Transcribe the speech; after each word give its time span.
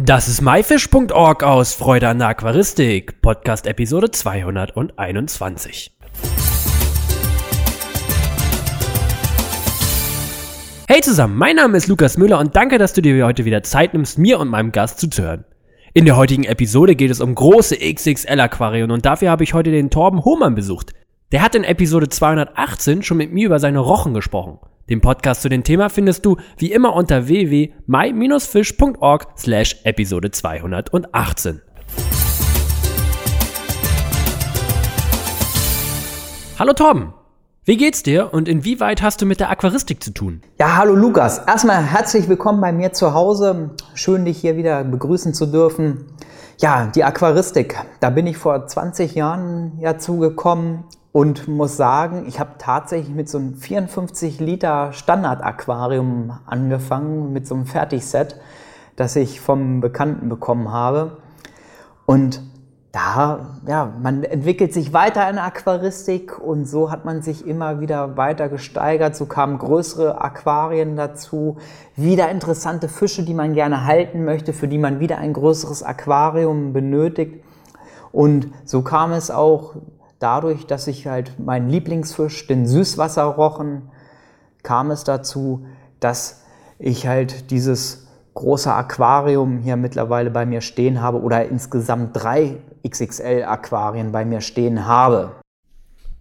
Das 0.00 0.28
ist 0.28 0.42
myfish.org 0.42 1.42
aus 1.42 1.74
Freude 1.74 2.06
an 2.06 2.18
der 2.20 2.28
Aquaristik, 2.28 3.20
Podcast 3.20 3.66
Episode 3.66 4.12
221. 4.12 5.96
Hey 10.86 11.00
zusammen, 11.00 11.36
mein 11.36 11.56
Name 11.56 11.76
ist 11.76 11.88
Lukas 11.88 12.16
Müller 12.16 12.38
und 12.38 12.54
danke, 12.54 12.78
dass 12.78 12.92
du 12.92 13.02
dir 13.02 13.26
heute 13.26 13.44
wieder 13.44 13.64
Zeit 13.64 13.92
nimmst, 13.92 14.18
mir 14.18 14.38
und 14.38 14.46
meinem 14.46 14.70
Gast 14.70 15.00
zuzuhören. 15.00 15.44
In 15.94 16.04
der 16.04 16.16
heutigen 16.16 16.44
Episode 16.44 16.94
geht 16.94 17.10
es 17.10 17.20
um 17.20 17.34
große 17.34 17.76
XXL 17.78 18.38
Aquarien 18.38 18.92
und 18.92 19.04
dafür 19.04 19.30
habe 19.32 19.42
ich 19.42 19.52
heute 19.52 19.72
den 19.72 19.90
Torben 19.90 20.24
Hohmann 20.24 20.54
besucht. 20.54 20.92
Der 21.32 21.42
hat 21.42 21.56
in 21.56 21.64
Episode 21.64 22.08
218 22.08 23.02
schon 23.02 23.16
mit 23.16 23.32
mir 23.32 23.46
über 23.46 23.58
seine 23.58 23.80
Rochen 23.80 24.14
gesprochen. 24.14 24.60
Den 24.88 25.02
Podcast 25.02 25.42
zu 25.42 25.50
dem 25.50 25.64
Thema 25.64 25.90
findest 25.90 26.24
du 26.24 26.38
wie 26.56 26.72
immer 26.72 26.94
unter 26.94 27.28
www.my-fish.org 27.28 29.26
slash 29.36 29.76
Episode 29.84 30.30
218. 30.30 31.60
Hallo 36.58 36.72
Tom, 36.72 37.12
wie 37.66 37.76
geht's 37.76 38.02
dir 38.02 38.32
und 38.32 38.48
inwieweit 38.48 39.02
hast 39.02 39.20
du 39.20 39.26
mit 39.26 39.40
der 39.40 39.50
Aquaristik 39.50 40.02
zu 40.02 40.10
tun? 40.10 40.40
Ja, 40.58 40.78
hallo 40.78 40.94
Lukas. 40.94 41.36
Erstmal 41.46 41.82
herzlich 41.84 42.26
willkommen 42.26 42.62
bei 42.62 42.72
mir 42.72 42.94
zu 42.94 43.12
Hause. 43.12 43.72
Schön, 43.92 44.24
dich 44.24 44.38
hier 44.38 44.56
wieder 44.56 44.84
begrüßen 44.84 45.34
zu 45.34 45.44
dürfen. 45.44 46.06
Ja, 46.60 46.86
die 46.86 47.04
Aquaristik. 47.04 47.76
Da 48.00 48.08
bin 48.08 48.26
ich 48.26 48.38
vor 48.38 48.66
20 48.66 49.14
Jahren 49.14 49.78
ja 49.80 49.98
zugekommen 49.98 50.84
und 51.12 51.48
muss 51.48 51.76
sagen, 51.76 52.24
ich 52.26 52.38
habe 52.38 52.52
tatsächlich 52.58 53.14
mit 53.14 53.28
so 53.28 53.38
einem 53.38 53.54
54 53.54 54.40
Liter 54.40 54.92
Standard-Aquarium 54.92 56.38
angefangen, 56.46 57.32
mit 57.32 57.46
so 57.46 57.54
einem 57.54 57.66
Fertigset, 57.66 58.36
das 58.96 59.16
ich 59.16 59.40
vom 59.40 59.80
Bekannten 59.80 60.28
bekommen 60.28 60.70
habe. 60.70 61.18
Und 62.04 62.42
da, 62.92 63.58
ja, 63.66 63.92
man 64.02 64.24
entwickelt 64.24 64.72
sich 64.72 64.92
weiter 64.92 65.28
in 65.28 65.38
Aquaristik 65.38 66.38
und 66.38 66.64
so 66.64 66.90
hat 66.90 67.04
man 67.04 67.22
sich 67.22 67.46
immer 67.46 67.80
wieder 67.80 68.16
weiter 68.16 68.48
gesteigert. 68.48 69.14
So 69.14 69.26
kamen 69.26 69.58
größere 69.58 70.20
Aquarien 70.20 70.96
dazu, 70.96 71.58
wieder 71.96 72.30
interessante 72.30 72.88
Fische, 72.88 73.24
die 73.24 73.34
man 73.34 73.54
gerne 73.54 73.84
halten 73.84 74.24
möchte, 74.24 74.52
für 74.52 74.68
die 74.68 74.78
man 74.78 75.00
wieder 75.00 75.18
ein 75.18 75.32
größeres 75.32 75.82
Aquarium 75.82 76.72
benötigt. 76.72 77.44
Und 78.10 78.48
so 78.64 78.82
kam 78.82 79.12
es 79.12 79.30
auch 79.30 79.74
dadurch, 80.18 80.66
dass 80.66 80.86
ich 80.86 81.06
halt 81.06 81.38
meinen 81.38 81.68
Lieblingsfisch, 81.68 82.46
den 82.46 82.66
Süßwasserrochen, 82.66 83.90
kam 84.62 84.90
es 84.90 85.04
dazu, 85.04 85.66
dass 86.00 86.42
ich 86.78 87.06
halt 87.06 87.50
dieses 87.50 88.06
große 88.34 88.72
Aquarium 88.72 89.58
hier 89.58 89.76
mittlerweile 89.76 90.30
bei 90.30 90.46
mir 90.46 90.60
stehen 90.60 91.00
habe 91.00 91.20
oder 91.20 91.48
insgesamt 91.48 92.10
drei 92.12 92.58
XXL-Aquarien 92.86 94.12
bei 94.12 94.24
mir 94.24 94.40
stehen 94.40 94.86
habe. 94.86 95.32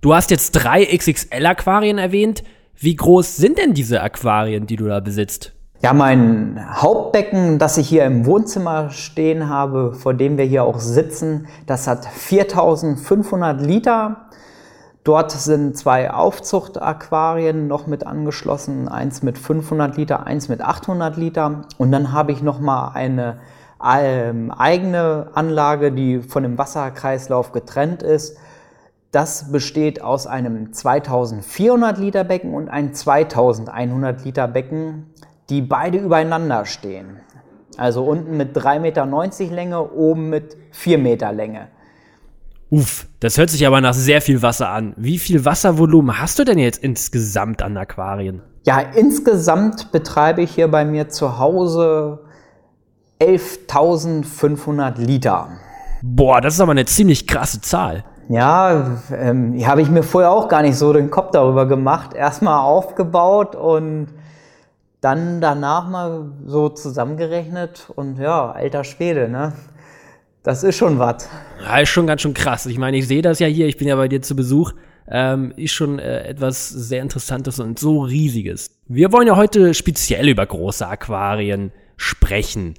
Du 0.01 0.13
hast 0.13 0.31
jetzt 0.31 0.51
drei 0.51 0.85
XXL-Aquarien 0.85 1.97
erwähnt. 1.97 2.43
Wie 2.75 2.95
groß 2.95 3.37
sind 3.37 3.57
denn 3.57 3.73
diese 3.73 4.01
Aquarien, 4.01 4.67
die 4.67 4.75
du 4.75 4.87
da 4.87 4.99
besitzt? 4.99 5.53
Ja, 5.79 5.93
mein 5.93 6.59
Hauptbecken, 6.81 7.59
das 7.59 7.77
ich 7.77 7.87
hier 7.87 8.03
im 8.05 8.25
Wohnzimmer 8.25 8.89
stehen 8.89 9.47
habe, 9.47 9.93
vor 9.93 10.15
dem 10.15 10.39
wir 10.39 10.45
hier 10.45 10.63
auch 10.63 10.79
sitzen, 10.79 11.45
das 11.67 11.85
hat 11.85 12.03
4500 12.03 13.61
Liter. 13.61 14.27
Dort 15.03 15.31
sind 15.31 15.77
zwei 15.77 16.09
Aufzuchtaquarien 16.09 17.67
noch 17.67 17.85
mit 17.85 18.07
angeschlossen, 18.07 18.87
eins 18.87 19.21
mit 19.21 19.37
500 19.37 19.95
Liter, 19.97 20.25
eins 20.25 20.49
mit 20.49 20.63
800 20.63 21.15
Liter. 21.15 21.67
Und 21.77 21.91
dann 21.91 22.11
habe 22.11 22.31
ich 22.31 22.41
noch 22.41 22.59
mal 22.59 22.93
eine 22.95 23.37
ähm, 23.87 24.49
eigene 24.49 25.27
Anlage, 25.35 25.91
die 25.91 26.21
von 26.21 26.41
dem 26.41 26.57
Wasserkreislauf 26.57 27.51
getrennt 27.51 28.01
ist. 28.01 28.35
Das 29.11 29.51
besteht 29.51 30.01
aus 30.01 30.25
einem 30.25 30.73
2400 30.73 31.99
Liter 31.99 32.23
Becken 32.23 32.55
und 32.55 32.67
einem 32.67 32.95
2100 32.95 34.25
Liter 34.25 34.47
Becken 34.47 35.13
die 35.49 35.61
beide 35.61 35.97
übereinander 35.97 36.65
stehen. 36.65 37.19
Also 37.77 38.03
unten 38.03 38.37
mit 38.37 38.57
3,90 38.57 38.79
Meter 38.79 39.05
Länge, 39.55 39.91
oben 39.91 40.29
mit 40.29 40.57
4 40.71 40.97
Meter 40.97 41.31
Länge. 41.31 41.67
Uff, 42.69 43.07
das 43.21 43.37
hört 43.37 43.49
sich 43.49 43.65
aber 43.65 43.79
nach 43.79 43.93
sehr 43.93 44.21
viel 44.21 44.41
Wasser 44.41 44.69
an. 44.69 44.93
Wie 44.97 45.19
viel 45.19 45.45
Wasservolumen 45.45 46.19
hast 46.19 46.37
du 46.39 46.43
denn 46.43 46.59
jetzt 46.59 46.83
insgesamt 46.83 47.61
an 47.61 47.77
Aquarien? 47.77 48.41
Ja, 48.65 48.79
insgesamt 48.79 49.93
betreibe 49.93 50.41
ich 50.41 50.51
hier 50.51 50.67
bei 50.67 50.83
mir 50.83 51.07
zu 51.07 51.39
Hause 51.39 52.19
11.500 53.21 54.99
Liter. 54.99 55.47
Boah, 56.01 56.41
das 56.41 56.55
ist 56.55 56.59
aber 56.59 56.71
eine 56.71 56.85
ziemlich 56.85 57.25
krasse 57.25 57.61
Zahl. 57.61 58.03
Ja, 58.27 58.99
ähm, 59.17 59.55
habe 59.65 59.81
ich 59.81 59.89
mir 59.89 60.03
vorher 60.03 60.31
auch 60.31 60.49
gar 60.49 60.61
nicht 60.61 60.75
so 60.75 60.91
den 60.91 61.09
Kopf 61.09 61.31
darüber 61.31 61.65
gemacht. 61.65 62.13
Erstmal 62.13 62.59
aufgebaut 62.59 63.55
und 63.55 64.07
dann 65.01 65.41
danach 65.41 65.87
mal 65.87 66.31
so 66.45 66.69
zusammengerechnet 66.69 67.91
und 67.95 68.17
ja, 68.17 68.51
alter 68.51 68.83
Schwede, 68.83 69.29
ne? 69.29 69.53
Das 70.43 70.63
ist 70.63 70.77
schon 70.77 70.97
was. 70.97 71.27
Ja, 71.61 71.79
ist 71.79 71.89
schon 71.89 72.07
ganz 72.07 72.21
schön 72.21 72.33
krass. 72.33 72.65
Ich 72.67 72.77
meine, 72.77 72.97
ich 72.97 73.07
sehe 73.07 73.21
das 73.21 73.39
ja 73.39 73.47
hier, 73.47 73.67
ich 73.67 73.77
bin 73.77 73.87
ja 73.87 73.95
bei 73.95 74.07
dir 74.07 74.21
zu 74.21 74.35
Besuch. 74.35 74.71
Ähm, 75.09 75.53
ist 75.55 75.71
schon 75.71 75.99
äh, 75.99 76.23
etwas 76.23 76.69
sehr 76.69 77.01
Interessantes 77.01 77.59
und 77.59 77.79
so 77.79 78.01
Riesiges. 78.01 78.71
Wir 78.87 79.11
wollen 79.11 79.27
ja 79.27 79.35
heute 79.35 79.73
speziell 79.73 80.27
über 80.27 80.45
große 80.45 80.87
Aquarien 80.87 81.71
sprechen. 81.95 82.75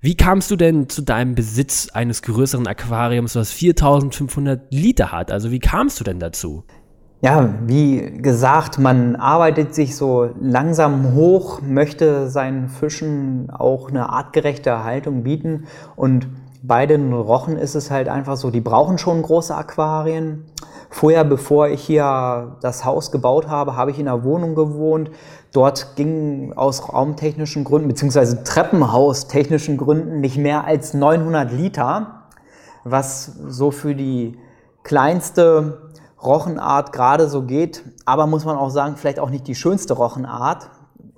Wie 0.00 0.16
kamst 0.16 0.50
du 0.50 0.56
denn 0.56 0.88
zu 0.88 1.02
deinem 1.02 1.34
Besitz 1.34 1.90
eines 1.92 2.22
größeren 2.22 2.66
Aquariums, 2.66 3.36
was 3.36 3.52
4500 3.52 4.72
Liter 4.72 5.12
hat? 5.12 5.30
Also 5.30 5.50
wie 5.50 5.58
kamst 5.58 6.00
du 6.00 6.04
denn 6.04 6.18
dazu? 6.18 6.64
Ja, 7.22 7.52
wie 7.66 8.12
gesagt, 8.22 8.78
man 8.78 9.14
arbeitet 9.14 9.74
sich 9.74 9.94
so 9.94 10.30
langsam 10.40 11.14
hoch, 11.14 11.60
möchte 11.60 12.30
seinen 12.30 12.70
Fischen 12.70 13.50
auch 13.50 13.90
eine 13.90 14.08
artgerechte 14.08 14.84
Haltung 14.84 15.22
bieten 15.22 15.66
und 15.96 16.28
bei 16.62 16.86
den 16.86 17.12
Rochen 17.12 17.58
ist 17.58 17.74
es 17.74 17.90
halt 17.90 18.08
einfach 18.08 18.38
so, 18.38 18.50
die 18.50 18.62
brauchen 18.62 18.96
schon 18.96 19.20
große 19.20 19.54
Aquarien. 19.54 20.46
Vorher, 20.88 21.24
bevor 21.24 21.68
ich 21.68 21.82
hier 21.82 22.56
das 22.62 22.86
Haus 22.86 23.12
gebaut 23.12 23.48
habe, 23.48 23.76
habe 23.76 23.90
ich 23.90 23.98
in 23.98 24.08
einer 24.08 24.24
Wohnung 24.24 24.54
gewohnt. 24.54 25.10
Dort 25.52 25.96
ging 25.96 26.54
aus 26.54 26.90
raumtechnischen 26.90 27.64
Gründen, 27.64 27.88
beziehungsweise 27.88 28.44
Treppenhaustechnischen 28.44 29.76
Gründen 29.76 30.20
nicht 30.20 30.38
mehr 30.38 30.64
als 30.64 30.94
900 30.94 31.52
Liter, 31.52 32.24
was 32.84 33.26
so 33.46 33.70
für 33.70 33.94
die 33.94 34.38
kleinste 34.82 35.89
Rochenart 36.22 36.92
gerade 36.92 37.28
so 37.28 37.42
geht, 37.42 37.84
aber 38.04 38.26
muss 38.26 38.44
man 38.44 38.56
auch 38.56 38.70
sagen, 38.70 38.96
vielleicht 38.96 39.20
auch 39.20 39.30
nicht 39.30 39.46
die 39.46 39.54
schönste 39.54 39.94
Rochenart. 39.94 40.70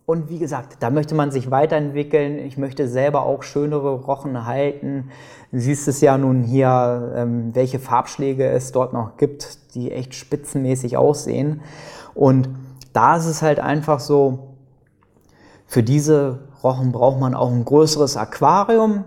Und 0.05 0.29
wie 0.29 0.39
gesagt, 0.39 0.77
da 0.81 0.91
möchte 0.91 1.15
man 1.15 1.31
sich 1.31 1.51
weiterentwickeln. 1.51 2.39
Ich 2.39 2.59
möchte 2.59 2.89
selber 2.89 3.23
auch 3.23 3.43
schönere 3.43 3.95
Rochen 3.95 4.47
halten. 4.47 5.11
Du 5.53 5.61
siehst 5.61 5.89
es 5.89 6.01
ja 6.01 6.19
nun 6.19 6.43
hier, 6.43 7.13
ähm, 7.17 7.55
welche 7.55 7.79
Farbschläge 7.79 8.49
es 8.49 8.73
dort 8.73 8.93
noch 8.93 9.17
gibt, 9.17 9.75
die 9.75 9.93
echt 9.93 10.15
spitzenmäßig 10.15 10.97
aussehen. 10.97 11.63
Und 12.15 12.49
da 12.93 13.17
ist 13.17 13.27
es 13.27 13.43
halt 13.43 13.61
einfach 13.61 14.01
so, 14.01 14.55
für 15.67 15.83
diese 15.83 16.41
Rochen 16.63 16.93
braucht 16.93 17.19
man 17.19 17.35
auch 17.35 17.51
ein 17.51 17.65
größeres 17.65 18.17
Aquarium 18.17 19.05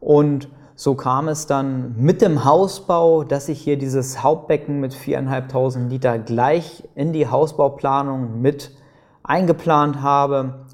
und 0.00 0.48
so 0.80 0.94
kam 0.94 1.28
es 1.28 1.46
dann 1.46 1.94
mit 1.98 2.22
dem 2.22 2.46
Hausbau, 2.46 3.22
dass 3.22 3.50
ich 3.50 3.60
hier 3.60 3.76
dieses 3.76 4.22
Hauptbecken 4.22 4.80
mit 4.80 4.94
4.500 4.94 5.88
Liter 5.88 6.18
gleich 6.18 6.88
in 6.94 7.12
die 7.12 7.28
Hausbauplanung 7.28 8.40
mit 8.40 8.70
eingeplant 9.22 10.00
habe. 10.00 10.64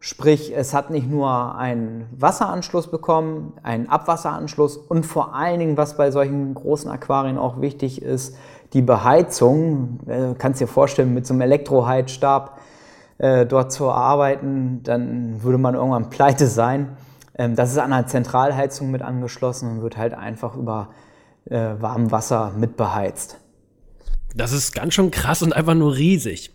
Sprich, 0.00 0.52
es 0.54 0.74
hat 0.74 0.90
nicht 0.90 1.10
nur 1.10 1.56
einen 1.56 2.10
Wasseranschluss 2.14 2.90
bekommen, 2.90 3.54
einen 3.62 3.88
Abwasseranschluss 3.88 4.76
und 4.76 5.06
vor 5.06 5.34
allen 5.34 5.60
Dingen, 5.60 5.76
was 5.78 5.96
bei 5.96 6.10
solchen 6.10 6.52
großen 6.52 6.90
Aquarien 6.90 7.38
auch 7.38 7.62
wichtig 7.62 8.02
ist, 8.02 8.36
die 8.74 8.82
Beheizung. 8.82 10.00
Du 10.04 10.12
äh, 10.12 10.34
kannst 10.36 10.60
dir 10.60 10.68
vorstellen, 10.68 11.14
mit 11.14 11.26
so 11.26 11.32
einem 11.32 11.40
Elektroheizstab 11.40 12.60
äh, 13.16 13.46
dort 13.46 13.72
zu 13.72 13.90
arbeiten, 13.90 14.82
dann 14.82 15.42
würde 15.42 15.56
man 15.56 15.74
irgendwann 15.74 16.10
pleite 16.10 16.48
sein. 16.48 16.98
Ähm, 17.36 17.56
das 17.56 17.72
ist 17.72 17.78
an 17.78 17.92
einer 17.92 18.06
Zentralheizung 18.06 18.90
mit 18.90 19.02
angeschlossen 19.02 19.70
und 19.70 19.82
wird 19.82 19.96
halt 19.96 20.14
einfach 20.14 20.56
über 20.56 20.90
äh, 21.46 21.74
warmem 21.78 22.10
Wasser 22.10 22.52
mit 22.56 22.76
beheizt. 22.76 23.40
Das 24.34 24.52
ist 24.52 24.72
ganz 24.72 24.94
schön 24.94 25.10
krass 25.10 25.42
und 25.42 25.52
einfach 25.52 25.74
nur 25.74 25.96
riesig. 25.96 26.52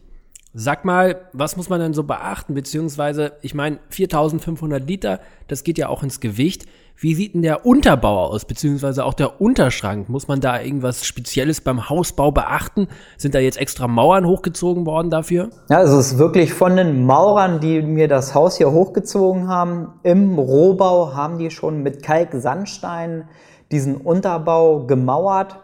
Sag 0.54 0.84
mal, 0.84 1.30
was 1.32 1.56
muss 1.56 1.70
man 1.70 1.80
denn 1.80 1.94
so 1.94 2.04
beachten? 2.04 2.56
Beziehungsweise, 2.56 3.34
ich 3.42 3.54
meine, 3.54 3.80
4500 3.90 4.86
Liter, 4.86 5.22
das 5.48 5.64
geht 5.64 5.78
ja 5.78 5.90
auch 5.90 6.02
ins 6.02 6.20
Gewicht. 6.20 6.66
Wie 6.98 7.16
sieht 7.16 7.34
denn 7.34 7.42
der 7.42 7.66
Unterbau 7.66 8.26
aus? 8.26 8.46
Beziehungsweise 8.46 9.06
auch 9.06 9.14
der 9.14 9.40
Unterschrank? 9.40 10.10
Muss 10.10 10.28
man 10.28 10.42
da 10.42 10.60
irgendwas 10.60 11.06
Spezielles 11.06 11.62
beim 11.62 11.90
Hausbau 11.90 12.32
beachten? 12.32 12.88
Sind 13.18 13.36
da 13.36 13.40
jetzt 13.40 13.58
extra 13.58 13.88
Mauern 13.88 14.26
hochgezogen 14.26 14.86
worden 14.86 15.10
dafür? 15.10 15.50
Ja, 15.70 15.78
also 15.78 15.98
es 15.98 16.14
ist 16.14 16.18
wirklich 16.18 16.54
von 16.54 16.76
den 16.76 17.06
Maurern, 17.06 17.60
die 17.60 17.82
mir 17.82 18.08
das 18.08 18.36
Haus 18.36 18.58
hier 18.58 18.72
hochgezogen 18.72 19.48
haben. 19.48 19.94
Im 20.04 20.38
Rohbau 20.38 21.14
haben 21.14 21.38
die 21.38 21.52
schon 21.52 21.84
mit 21.84 22.04
Kalksandstein 22.04 23.26
diesen 23.72 23.98
Unterbau 23.98 24.86
gemauert 24.86 25.58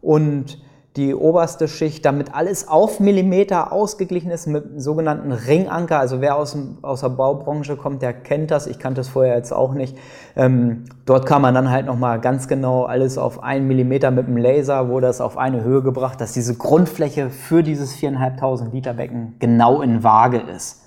und 0.00 0.61
die 0.96 1.14
oberste 1.14 1.68
Schicht, 1.68 2.04
damit 2.04 2.34
alles 2.34 2.68
auf 2.68 3.00
Millimeter 3.00 3.72
ausgeglichen 3.72 4.30
ist 4.30 4.46
mit 4.46 4.64
sogenannten 4.76 5.32
Ringanker. 5.32 5.98
Also 5.98 6.20
wer 6.20 6.36
aus, 6.36 6.56
aus 6.82 7.00
der 7.00 7.08
Baubranche 7.08 7.76
kommt, 7.76 8.02
der 8.02 8.12
kennt 8.12 8.50
das. 8.50 8.66
Ich 8.66 8.78
kannte 8.78 9.00
es 9.00 9.08
vorher 9.08 9.36
jetzt 9.36 9.52
auch 9.52 9.72
nicht. 9.72 9.96
Ähm, 10.36 10.84
dort 11.06 11.24
kann 11.24 11.40
man 11.40 11.54
dann 11.54 11.70
halt 11.70 11.86
nochmal 11.86 12.20
ganz 12.20 12.46
genau 12.46 12.84
alles 12.84 13.16
auf 13.16 13.42
einen 13.42 13.66
Millimeter 13.66 14.10
mit 14.10 14.26
dem 14.26 14.36
Laser, 14.36 14.88
wurde 14.88 15.06
das 15.06 15.22
auf 15.22 15.38
eine 15.38 15.64
Höhe 15.64 15.82
gebracht, 15.82 16.20
dass 16.20 16.32
diese 16.32 16.56
Grundfläche 16.56 17.30
für 17.30 17.62
dieses 17.62 17.96
4.500 17.96 18.70
Liter 18.70 18.92
Becken 18.92 19.36
genau 19.38 19.80
in 19.80 20.04
Waage 20.04 20.38
ist. 20.54 20.82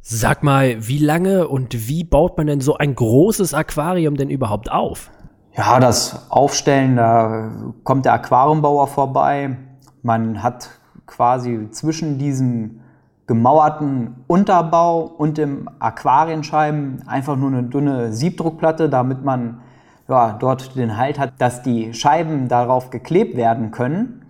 Sag 0.00 0.42
mal, 0.42 0.76
wie 0.86 0.98
lange 0.98 1.48
und 1.48 1.88
wie 1.88 2.04
baut 2.04 2.36
man 2.38 2.46
denn 2.46 2.60
so 2.60 2.76
ein 2.76 2.94
großes 2.94 3.52
Aquarium 3.54 4.16
denn 4.16 4.30
überhaupt 4.30 4.70
auf? 4.70 5.10
Ja, 5.56 5.78
das 5.78 6.30
Aufstellen, 6.30 6.96
da 6.96 7.48
kommt 7.84 8.06
der 8.06 8.14
Aquariumbauer 8.14 8.88
vorbei. 8.88 9.56
Man 10.02 10.42
hat 10.42 10.68
quasi 11.06 11.70
zwischen 11.70 12.18
diesem 12.18 12.80
gemauerten 13.28 14.24
Unterbau 14.26 15.02
und 15.02 15.38
dem 15.38 15.70
Aquarienscheiben 15.78 17.06
einfach 17.06 17.36
nur 17.36 17.50
eine 17.50 17.62
dünne 17.62 18.12
Siebdruckplatte, 18.12 18.88
damit 18.88 19.22
man 19.22 19.60
ja, 20.08 20.32
dort 20.32 20.74
den 20.74 20.96
Halt 20.96 21.20
hat, 21.20 21.34
dass 21.38 21.62
die 21.62 21.94
Scheiben 21.94 22.48
darauf 22.48 22.90
geklebt 22.90 23.36
werden 23.36 23.70
können. 23.70 24.26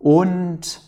Und 0.00 0.82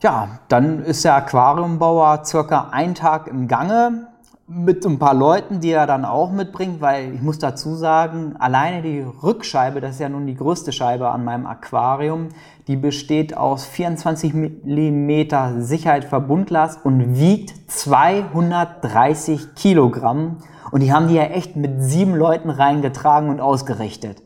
ja, 0.00 0.28
dann 0.46 0.84
ist 0.84 1.04
der 1.04 1.16
Aquariumbauer 1.16 2.24
circa 2.24 2.68
einen 2.70 2.94
Tag 2.94 3.26
im 3.26 3.48
Gange 3.48 4.06
mit 4.52 4.84
ein 4.84 4.98
paar 4.98 5.14
Leuten, 5.14 5.60
die 5.60 5.70
er 5.70 5.86
dann 5.86 6.04
auch 6.04 6.32
mitbringt, 6.32 6.80
weil 6.80 7.14
ich 7.14 7.22
muss 7.22 7.38
dazu 7.38 7.76
sagen, 7.76 8.34
alleine 8.40 8.82
die 8.82 9.00
Rückscheibe, 9.00 9.80
das 9.80 9.92
ist 9.92 10.00
ja 10.00 10.08
nun 10.08 10.26
die 10.26 10.34
größte 10.34 10.72
Scheibe 10.72 11.08
an 11.10 11.24
meinem 11.24 11.46
Aquarium, 11.46 12.30
die 12.66 12.74
besteht 12.74 13.36
aus 13.36 13.64
24 13.64 14.34
mm 14.34 15.60
Sicherheitsverbundglas 15.60 16.78
und 16.82 17.16
wiegt 17.16 17.70
230 17.70 19.54
Kilogramm. 19.54 20.38
Und 20.72 20.80
die 20.80 20.92
haben 20.92 21.06
die 21.06 21.14
ja 21.14 21.24
echt 21.24 21.54
mit 21.54 21.82
sieben 21.82 22.16
Leuten 22.16 22.50
reingetragen 22.50 23.30
und 23.30 23.40
ausgerichtet. 23.40 24.20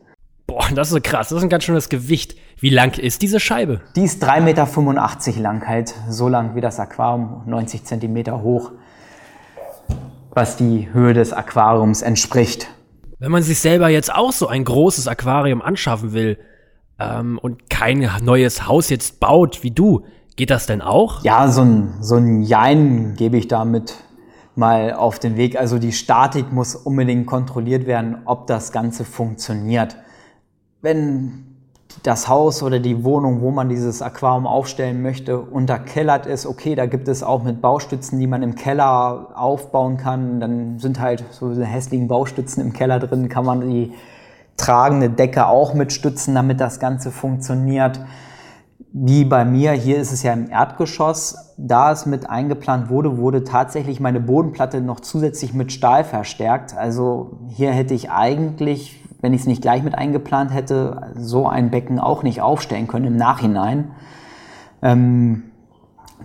Boah, 0.47 0.65
das 0.73 0.91
ist 0.91 1.03
krass. 1.03 1.29
Das 1.29 1.37
ist 1.37 1.43
ein 1.43 1.49
ganz 1.49 1.65
schönes 1.65 1.89
Gewicht. 1.89 2.35
Wie 2.59 2.69
lang 2.69 2.97
ist 2.97 3.21
diese 3.21 3.39
Scheibe? 3.39 3.81
Die 3.95 4.03
ist 4.03 4.23
3,85 4.23 4.41
Meter 4.41 5.41
lang, 5.41 5.67
halt 5.67 5.93
so 6.09 6.27
lang 6.27 6.55
wie 6.55 6.61
das 6.61 6.79
Aquarium, 6.79 7.43
90 7.45 7.83
Zentimeter 7.83 8.41
hoch 8.41 8.71
was 10.35 10.57
die 10.57 10.93
Höhe 10.93 11.13
des 11.13 11.33
Aquariums 11.33 12.03
entspricht. 12.03 12.67
Wenn 13.17 13.31
man 13.31 13.41
sich 13.41 13.59
selber 13.59 13.89
jetzt 13.89 14.13
auch 14.13 14.33
so 14.33 14.47
ein 14.47 14.63
großes 14.63 15.07
Aquarium 15.07 15.61
anschaffen 15.61 16.13
will 16.13 16.37
ähm, 16.99 17.39
und 17.41 17.69
kein 17.69 18.07
neues 18.21 18.67
Haus 18.67 18.89
jetzt 18.89 19.19
baut 19.19 19.63
wie 19.63 19.71
du, 19.71 20.03
geht 20.35 20.51
das 20.51 20.67
denn 20.67 20.81
auch? 20.81 21.23
Ja, 21.23 21.47
so 21.47 21.61
ein, 21.61 21.93
so 22.01 22.15
ein 22.15 22.43
Jein 22.43 23.15
gebe 23.15 23.37
ich 23.37 23.47
damit 23.47 23.95
mal 24.55 24.93
auf 24.93 25.17
den 25.17 25.37
Weg. 25.37 25.57
Also 25.57 25.79
die 25.79 25.93
Statik 25.93 26.51
muss 26.51 26.75
unbedingt 26.75 27.25
kontrolliert 27.25 27.87
werden, 27.87 28.17
ob 28.25 28.47
das 28.47 28.73
Ganze 28.73 29.05
funktioniert. 29.05 29.95
Wenn 30.81 31.54
das 32.03 32.27
Haus 32.27 32.61
oder 32.61 32.79
die 32.79 33.03
Wohnung, 33.03 33.41
wo 33.41 33.51
man 33.51 33.69
dieses 33.69 34.01
Aquarium 34.01 34.47
aufstellen 34.47 35.01
möchte, 35.01 35.39
unterkellert 35.39 36.25
ist, 36.25 36.45
okay, 36.45 36.75
da 36.75 36.85
gibt 36.85 37.07
es 37.07 37.23
auch 37.23 37.43
mit 37.43 37.61
Baustützen, 37.61 38.19
die 38.19 38.27
man 38.27 38.43
im 38.43 38.55
Keller 38.55 39.29
aufbauen 39.35 39.97
kann. 39.97 40.39
Dann 40.39 40.79
sind 40.79 40.99
halt 40.99 41.23
so 41.31 41.53
hässlichen 41.53 42.07
Baustützen 42.07 42.61
im 42.63 42.73
Keller 42.73 42.99
drin, 42.99 43.29
kann 43.29 43.45
man 43.45 43.61
die 43.61 43.93
tragende 44.57 45.09
Decke 45.09 45.47
auch 45.47 45.73
mitstützen, 45.73 46.35
damit 46.35 46.61
das 46.61 46.79
Ganze 46.79 47.11
funktioniert. 47.11 47.99
Wie 48.91 49.25
bei 49.25 49.43
mir, 49.43 49.73
hier 49.73 49.97
ist 49.97 50.13
es 50.13 50.23
ja 50.23 50.31
im 50.31 50.49
Erdgeschoss, 50.49 51.53
da 51.57 51.91
es 51.91 52.05
mit 52.05 52.29
eingeplant 52.29 52.89
wurde, 52.89 53.17
wurde 53.17 53.43
tatsächlich 53.43 53.99
meine 53.99 54.21
Bodenplatte 54.21 54.79
noch 54.79 55.01
zusätzlich 55.01 55.53
mit 55.53 55.73
Stahl 55.73 56.05
verstärkt. 56.05 56.77
Also 56.77 57.39
hier 57.49 57.71
hätte 57.71 57.93
ich 57.93 58.09
eigentlich 58.09 59.04
wenn 59.25 59.33
ich 59.33 59.41
es 59.41 59.47
nicht 59.47 59.63
gleich 59.63 59.81
mit 59.81 59.97
eingeplant 59.97 60.53
hätte, 60.53 61.09
so 61.17 61.47
ein 61.47 61.71
Becken 61.71 61.99
auch 61.99 62.21
nicht 62.21 62.41
aufstellen 62.43 62.87
können 62.87 63.05
im 63.05 63.17
Nachhinein. 63.17 63.89
Ähm, 64.83 65.45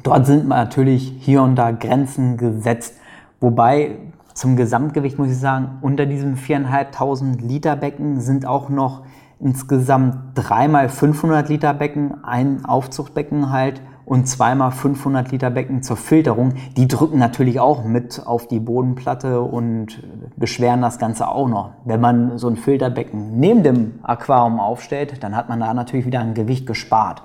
dort 0.03 0.27
sind 0.27 0.49
natürlich 0.49 1.15
hier 1.19 1.43
und 1.43 1.57
da 1.57 1.71
Grenzen 1.71 2.37
gesetzt, 2.37 3.01
wobei 3.41 3.97
zum 4.35 4.55
Gesamtgewicht 4.55 5.19
muss 5.19 5.31
ich 5.31 5.39
sagen, 5.39 5.79
unter 5.81 6.05
diesem 6.05 6.35
4.500 6.35 7.41
Liter 7.41 7.75
Becken 7.75 8.21
sind 8.21 8.45
auch 8.45 8.69
noch 8.69 9.01
insgesamt 9.41 10.17
dreimal 10.35 10.91
500 10.91 11.49
Liter 11.49 11.73
Becken, 11.73 12.23
ein 12.23 12.67
Aufzuchtbecken 12.67 13.51
halt 13.51 13.81
und 14.11 14.27
zweimal 14.27 14.73
500 14.73 15.31
Liter 15.31 15.51
Becken 15.51 15.85
zur 15.85 15.97
Filterung. 15.97 16.55
Die 16.77 16.89
drücken 16.89 17.21
natürlich 17.21 17.61
auch 17.61 17.85
mit 17.85 18.27
auf 18.27 18.49
die 18.49 18.59
Bodenplatte 18.59 19.41
und 19.41 20.03
beschweren 20.35 20.83
das 20.83 20.99
Ganze 20.99 21.29
auch 21.29 21.47
noch. 21.47 21.75
Wenn 21.85 22.01
man 22.01 22.37
so 22.37 22.49
ein 22.49 22.57
Filterbecken 22.57 23.39
neben 23.39 23.63
dem 23.63 24.01
Aquarium 24.03 24.59
aufstellt, 24.59 25.23
dann 25.23 25.37
hat 25.37 25.49
man 25.49 25.61
da 25.61 25.73
natürlich 25.73 26.07
wieder 26.07 26.19
ein 26.19 26.35
Gewicht 26.35 26.67
gespart. 26.67 27.23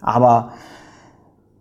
Aber 0.00 0.54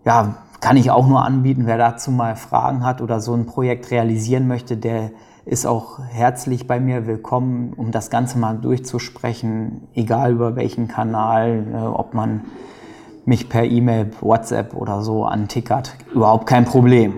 ja, 0.06 0.38
kann 0.60 0.76
ich 0.76 0.90
auch 0.90 1.08
nur 1.08 1.24
anbieten, 1.24 1.68
wer 1.68 1.78
dazu 1.78 2.10
mal 2.10 2.36
Fragen 2.36 2.84
hat 2.84 3.00
oder 3.00 3.20
so 3.20 3.36
ein 3.36 3.46
Projekt 3.46 3.92
realisieren 3.92 4.48
möchte, 4.48 4.76
der 4.76 5.12
ist 5.46 5.68
auch 5.68 6.00
herzlich 6.10 6.66
bei 6.66 6.80
mir 6.80 7.06
willkommen, 7.06 7.74
um 7.74 7.92
das 7.92 8.10
Ganze 8.10 8.40
mal 8.40 8.58
durchzusprechen, 8.58 9.88
egal 9.94 10.32
über 10.32 10.56
welchen 10.56 10.88
Kanal, 10.88 11.68
äh, 11.72 11.78
ob 11.78 12.16
man 12.16 12.42
mich 13.26 13.50
per 13.50 13.64
E-Mail, 13.64 14.12
WhatsApp 14.22 14.74
oder 14.74 15.02
so 15.02 15.26
antickert. 15.26 15.96
Überhaupt 16.14 16.48
kein 16.48 16.66
Problem. 16.66 17.18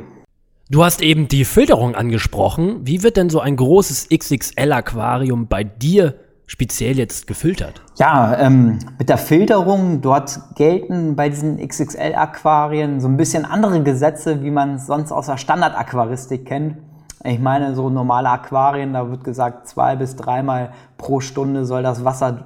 Du 0.69 0.83
hast 0.83 1.01
eben 1.01 1.27
die 1.27 1.45
Filterung 1.45 1.93
angesprochen. 1.95 2.79
Wie 2.83 3.03
wird 3.03 3.17
denn 3.17 3.29
so 3.29 3.39
ein 3.39 3.55
großes 3.55 4.09
XXL-Aquarium 4.09 5.47
bei 5.47 5.63
dir 5.63 6.15
speziell 6.47 6.97
jetzt 6.97 7.27
gefiltert? 7.27 7.81
Ja, 7.97 8.37
ähm, 8.39 8.79
mit 8.97 9.09
der 9.09 9.17
Filterung, 9.17 10.01
dort 10.01 10.39
gelten 10.55 11.15
bei 11.15 11.29
diesen 11.29 11.57
XXL-Aquarien 11.57 13.01
so 13.01 13.07
ein 13.07 13.17
bisschen 13.17 13.45
andere 13.45 13.83
Gesetze, 13.83 14.41
wie 14.43 14.51
man 14.51 14.75
es 14.75 14.87
sonst 14.87 15.11
aus 15.11 15.27
der 15.27 15.37
Standard-Aquaristik 15.37 16.45
kennt. 16.45 16.77
Ich 17.23 17.39
meine, 17.39 17.75
so 17.75 17.89
normale 17.89 18.29
Aquarien, 18.29 18.93
da 18.93 19.09
wird 19.09 19.23
gesagt, 19.23 19.67
zwei 19.67 19.95
bis 19.95 20.15
dreimal 20.15 20.71
pro 20.97 21.19
Stunde 21.19 21.65
soll 21.65 21.83
das 21.83 22.03
Wasser 22.03 22.45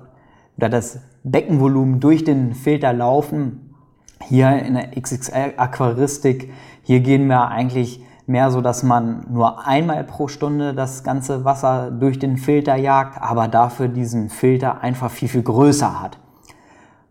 oder 0.57 0.69
das 0.69 0.99
Beckenvolumen 1.31 1.99
durch 1.99 2.23
den 2.23 2.53
Filter 2.53 2.93
laufen. 2.93 3.73
Hier 4.23 4.59
in 4.59 4.73
der 4.73 4.91
XXL 4.99 5.53
Aquaristik, 5.57 6.51
hier 6.83 7.01
gehen 7.01 7.27
wir 7.27 7.49
eigentlich 7.49 8.01
mehr 8.25 8.51
so, 8.51 8.61
dass 8.61 8.83
man 8.83 9.25
nur 9.29 9.65
einmal 9.65 10.03
pro 10.03 10.27
Stunde 10.27 10.73
das 10.73 11.03
ganze 11.03 11.45
Wasser 11.45 11.91
durch 11.91 12.19
den 12.19 12.37
Filter 12.37 12.75
jagt, 12.75 13.21
aber 13.21 13.47
dafür 13.47 13.87
diesen 13.87 14.29
Filter 14.29 14.81
einfach 14.81 15.11
viel, 15.11 15.29
viel 15.29 15.43
größer 15.43 16.01
hat. 16.01 16.17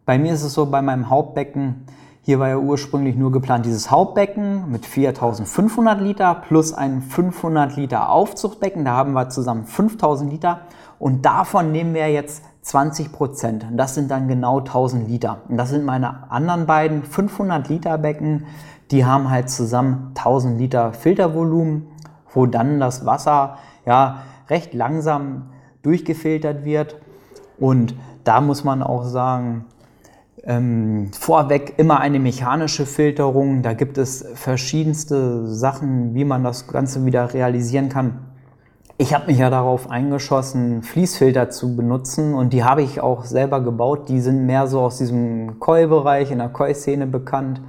Bei 0.04 0.18
mir 0.18 0.32
ist 0.32 0.42
es 0.42 0.54
so, 0.54 0.66
bei 0.66 0.82
meinem 0.82 1.08
Hauptbecken, 1.08 1.86
hier 2.26 2.40
war 2.40 2.48
ja 2.48 2.58
ursprünglich 2.58 3.14
nur 3.14 3.30
geplant 3.30 3.66
dieses 3.66 3.88
Hauptbecken 3.92 4.68
mit 4.68 4.84
4500 4.84 6.00
Liter 6.00 6.34
plus 6.34 6.74
ein 6.74 7.00
500 7.00 7.76
Liter 7.76 8.10
Aufzuchtbecken. 8.10 8.84
Da 8.84 8.96
haben 8.96 9.12
wir 9.12 9.28
zusammen 9.28 9.64
5000 9.64 10.32
Liter 10.32 10.62
und 10.98 11.24
davon 11.24 11.70
nehmen 11.70 11.94
wir 11.94 12.10
jetzt 12.10 12.42
20 12.62 13.12
Prozent. 13.12 13.66
Das 13.70 13.94
sind 13.94 14.10
dann 14.10 14.26
genau 14.26 14.58
1000 14.58 15.08
Liter. 15.08 15.42
Und 15.48 15.56
das 15.56 15.70
sind 15.70 15.84
meine 15.84 16.28
anderen 16.28 16.66
beiden 16.66 17.04
500 17.04 17.68
Liter 17.68 17.96
Becken. 17.96 18.46
Die 18.90 19.04
haben 19.04 19.30
halt 19.30 19.48
zusammen 19.48 20.10
1000 20.16 20.58
Liter 20.58 20.92
Filtervolumen, 20.94 21.86
wo 22.34 22.46
dann 22.46 22.80
das 22.80 23.06
Wasser 23.06 23.58
ja 23.84 24.22
recht 24.50 24.74
langsam 24.74 25.50
durchgefiltert 25.82 26.64
wird. 26.64 26.96
Und 27.60 27.94
da 28.24 28.40
muss 28.40 28.64
man 28.64 28.82
auch 28.82 29.04
sagen, 29.04 29.66
ähm, 30.46 31.10
vorweg 31.12 31.74
immer 31.76 32.00
eine 32.00 32.20
mechanische 32.20 32.86
Filterung. 32.86 33.62
Da 33.62 33.72
gibt 33.72 33.98
es 33.98 34.24
verschiedenste 34.34 35.46
Sachen, 35.46 36.14
wie 36.14 36.24
man 36.24 36.44
das 36.44 36.68
Ganze 36.68 37.04
wieder 37.04 37.34
realisieren 37.34 37.88
kann. 37.88 38.20
Ich 38.98 39.12
habe 39.12 39.26
mich 39.26 39.38
ja 39.38 39.50
darauf 39.50 39.90
eingeschossen, 39.90 40.82
Fließfilter 40.82 41.50
zu 41.50 41.76
benutzen 41.76 42.32
und 42.32 42.54
die 42.54 42.64
habe 42.64 42.82
ich 42.82 43.00
auch 43.00 43.24
selber 43.24 43.60
gebaut. 43.60 44.08
Die 44.08 44.20
sind 44.20 44.46
mehr 44.46 44.68
so 44.68 44.80
aus 44.80 44.96
diesem 44.96 45.58
Koi-Bereich, 45.58 46.30
in 46.30 46.38
der 46.38 46.48
Koi-Szene 46.48 47.06
bekannt. 47.06 47.60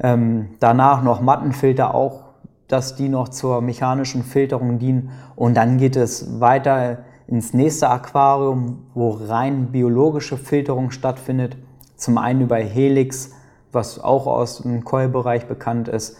Ähm, 0.00 0.48
danach 0.58 1.02
noch 1.04 1.20
Mattenfilter 1.20 1.94
auch, 1.94 2.24
dass 2.66 2.96
die 2.96 3.08
noch 3.08 3.28
zur 3.28 3.60
mechanischen 3.60 4.24
Filterung 4.24 4.80
dienen. 4.80 5.10
Und 5.36 5.56
dann 5.56 5.78
geht 5.78 5.94
es 5.94 6.40
weiter 6.40 7.04
ins 7.28 7.54
nächste 7.54 7.90
Aquarium, 7.90 8.86
wo 8.94 9.10
rein 9.10 9.70
biologische 9.70 10.38
Filterung 10.38 10.90
stattfindet. 10.90 11.56
Zum 12.02 12.18
einen 12.18 12.40
über 12.40 12.56
Helix, 12.56 13.30
was 13.70 14.00
auch 14.00 14.26
aus 14.26 14.62
dem 14.62 14.82
Koi-Bereich 14.82 15.46
bekannt 15.46 15.86
ist, 15.86 16.16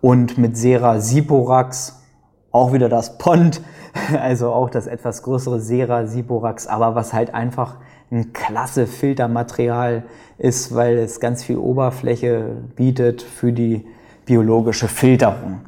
und 0.00 0.38
mit 0.38 0.56
Sera 0.56 0.98
Siporax, 0.98 2.02
auch 2.52 2.72
wieder 2.72 2.88
das 2.88 3.18
Pond, 3.18 3.60
also 4.18 4.50
auch 4.50 4.70
das 4.70 4.86
etwas 4.86 5.22
größere 5.22 5.60
Sera 5.60 6.06
Siporax, 6.06 6.66
aber 6.66 6.94
was 6.94 7.12
halt 7.12 7.34
einfach 7.34 7.76
ein 8.10 8.32
klasse 8.32 8.86
Filtermaterial 8.86 10.04
ist, 10.38 10.74
weil 10.74 10.96
es 10.96 11.20
ganz 11.20 11.44
viel 11.44 11.58
Oberfläche 11.58 12.56
bietet 12.74 13.20
für 13.20 13.52
die 13.52 13.84
biologische 14.24 14.88
Filterung. 14.88 15.60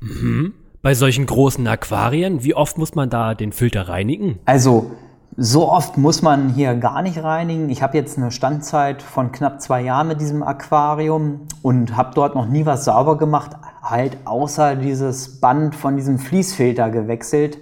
Mhm. 0.00 0.52
Bei 0.82 0.94
solchen 0.94 1.26
großen 1.26 1.64
Aquarien, 1.68 2.42
wie 2.42 2.54
oft 2.54 2.76
muss 2.76 2.96
man 2.96 3.08
da 3.08 3.36
den 3.36 3.52
Filter 3.52 3.88
reinigen? 3.88 4.40
Also 4.46 4.90
so 5.38 5.70
oft 5.70 5.98
muss 5.98 6.22
man 6.22 6.48
hier 6.48 6.74
gar 6.76 7.02
nicht 7.02 7.22
reinigen. 7.22 7.68
Ich 7.68 7.82
habe 7.82 7.96
jetzt 7.98 8.16
eine 8.16 8.30
Standzeit 8.30 9.02
von 9.02 9.32
knapp 9.32 9.60
zwei 9.60 9.82
Jahren 9.82 10.08
mit 10.08 10.20
diesem 10.20 10.42
Aquarium 10.42 11.42
und 11.60 11.94
habe 11.94 12.12
dort 12.14 12.34
noch 12.34 12.46
nie 12.46 12.64
was 12.64 12.86
sauber 12.86 13.18
gemacht, 13.18 13.50
halt 13.82 14.16
außer 14.24 14.76
dieses 14.76 15.38
Band 15.40 15.74
von 15.74 15.96
diesem 15.96 16.18
Fließfilter 16.18 16.88
gewechselt. 16.88 17.58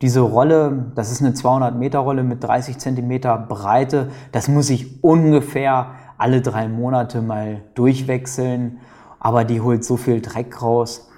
Diese 0.00 0.20
Rolle, 0.20 0.90
das 0.96 1.12
ist 1.12 1.20
eine 1.20 1.32
200 1.32 1.76
Meter 1.76 2.00
Rolle 2.00 2.24
mit 2.24 2.42
30 2.42 2.78
Zentimeter 2.78 3.38
Breite, 3.38 4.10
das 4.32 4.48
muss 4.48 4.68
ich 4.68 5.04
ungefähr 5.04 5.92
alle 6.18 6.40
drei 6.40 6.66
Monate 6.66 7.22
mal 7.22 7.62
durchwechseln. 7.74 8.78
Aber 9.20 9.44
die 9.44 9.60
holt 9.60 9.84
so 9.84 9.96
viel 9.96 10.20
Dreck 10.20 10.60
raus, 10.60 11.08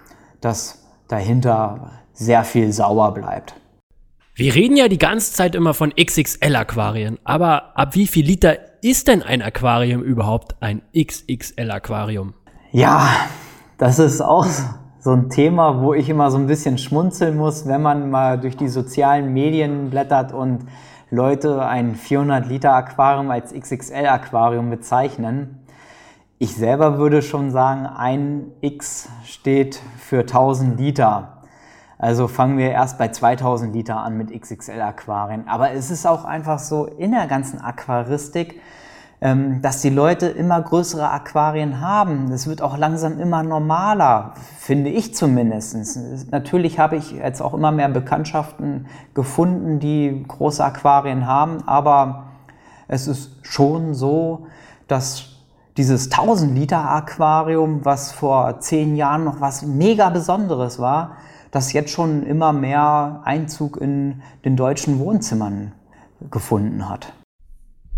dass 0.42 0.84
dahinter 1.08 1.92
sehr 2.12 2.44
viel 2.44 2.70
sauer 2.72 3.14
bleibt. 3.14 3.54
Wir 4.36 4.52
reden 4.52 4.76
ja 4.76 4.88
die 4.88 4.98
ganze 4.98 5.32
Zeit 5.32 5.54
immer 5.54 5.74
von 5.74 5.92
XXL-Aquarien, 5.94 7.20
aber 7.22 7.78
ab 7.78 7.94
wie 7.94 8.08
viel 8.08 8.26
Liter 8.26 8.56
ist 8.82 9.06
denn 9.06 9.22
ein 9.22 9.40
Aquarium 9.40 10.02
überhaupt 10.02 10.56
ein 10.60 10.82
XXL-Aquarium? 10.92 12.34
Ja, 12.72 13.10
das 13.78 14.00
ist 14.00 14.20
auch 14.20 14.44
so 14.98 15.12
ein 15.12 15.30
Thema, 15.30 15.80
wo 15.80 15.94
ich 15.94 16.08
immer 16.08 16.32
so 16.32 16.38
ein 16.38 16.48
bisschen 16.48 16.78
schmunzeln 16.78 17.36
muss, 17.36 17.68
wenn 17.68 17.80
man 17.80 18.10
mal 18.10 18.40
durch 18.40 18.56
die 18.56 18.66
sozialen 18.66 19.32
Medien 19.32 19.90
blättert 19.90 20.32
und 20.32 20.66
Leute 21.12 21.64
ein 21.64 21.94
400 21.94 22.48
Liter 22.48 22.74
Aquarium 22.74 23.30
als 23.30 23.54
XXL 23.54 24.06
Aquarium 24.06 24.68
bezeichnen. 24.68 25.60
Ich 26.40 26.56
selber 26.56 26.98
würde 26.98 27.22
schon 27.22 27.52
sagen, 27.52 27.86
ein 27.86 28.46
X 28.62 29.08
steht 29.24 29.80
für 29.96 30.22
1000 30.22 30.80
Liter. 30.80 31.43
Also 31.98 32.28
fangen 32.28 32.58
wir 32.58 32.70
erst 32.70 32.98
bei 32.98 33.08
2000 33.08 33.74
Liter 33.74 33.98
an 33.98 34.16
mit 34.16 34.30
XXL 34.32 34.80
Aquarien. 34.80 35.48
Aber 35.48 35.72
es 35.72 35.90
ist 35.90 36.06
auch 36.06 36.24
einfach 36.24 36.58
so 36.58 36.86
in 36.86 37.12
der 37.12 37.26
ganzen 37.26 37.60
Aquaristik, 37.60 38.60
ähm, 39.20 39.62
dass 39.62 39.80
die 39.80 39.90
Leute 39.90 40.26
immer 40.26 40.60
größere 40.60 41.10
Aquarien 41.10 41.80
haben. 41.80 42.30
Das 42.30 42.46
wird 42.46 42.60
auch 42.62 42.76
langsam 42.76 43.20
immer 43.20 43.42
normaler, 43.42 44.34
finde 44.58 44.90
ich 44.90 45.14
zumindest. 45.14 46.30
Natürlich 46.30 46.78
habe 46.78 46.96
ich 46.96 47.12
jetzt 47.12 47.40
auch 47.40 47.54
immer 47.54 47.72
mehr 47.72 47.88
Bekanntschaften 47.88 48.86
gefunden, 49.14 49.78
die 49.78 50.24
große 50.26 50.64
Aquarien 50.64 51.26
haben, 51.26 51.66
aber 51.66 52.24
es 52.88 53.06
ist 53.06 53.38
schon 53.42 53.94
so, 53.94 54.46
dass 54.88 55.30
dieses 55.76 56.10
1000 56.10 56.56
Liter 56.56 56.90
Aquarium, 56.90 57.84
was 57.84 58.12
vor 58.12 58.60
zehn 58.60 58.94
Jahren 58.94 59.24
noch 59.24 59.40
was 59.40 59.62
mega 59.62 60.10
Besonderes 60.10 60.78
war, 60.78 61.16
das 61.54 61.72
jetzt 61.72 61.90
schon 61.90 62.24
immer 62.24 62.52
mehr 62.52 63.22
Einzug 63.24 63.76
in 63.76 64.22
den 64.44 64.56
deutschen 64.56 64.98
Wohnzimmern 64.98 65.72
gefunden 66.30 66.88
hat. 66.88 67.12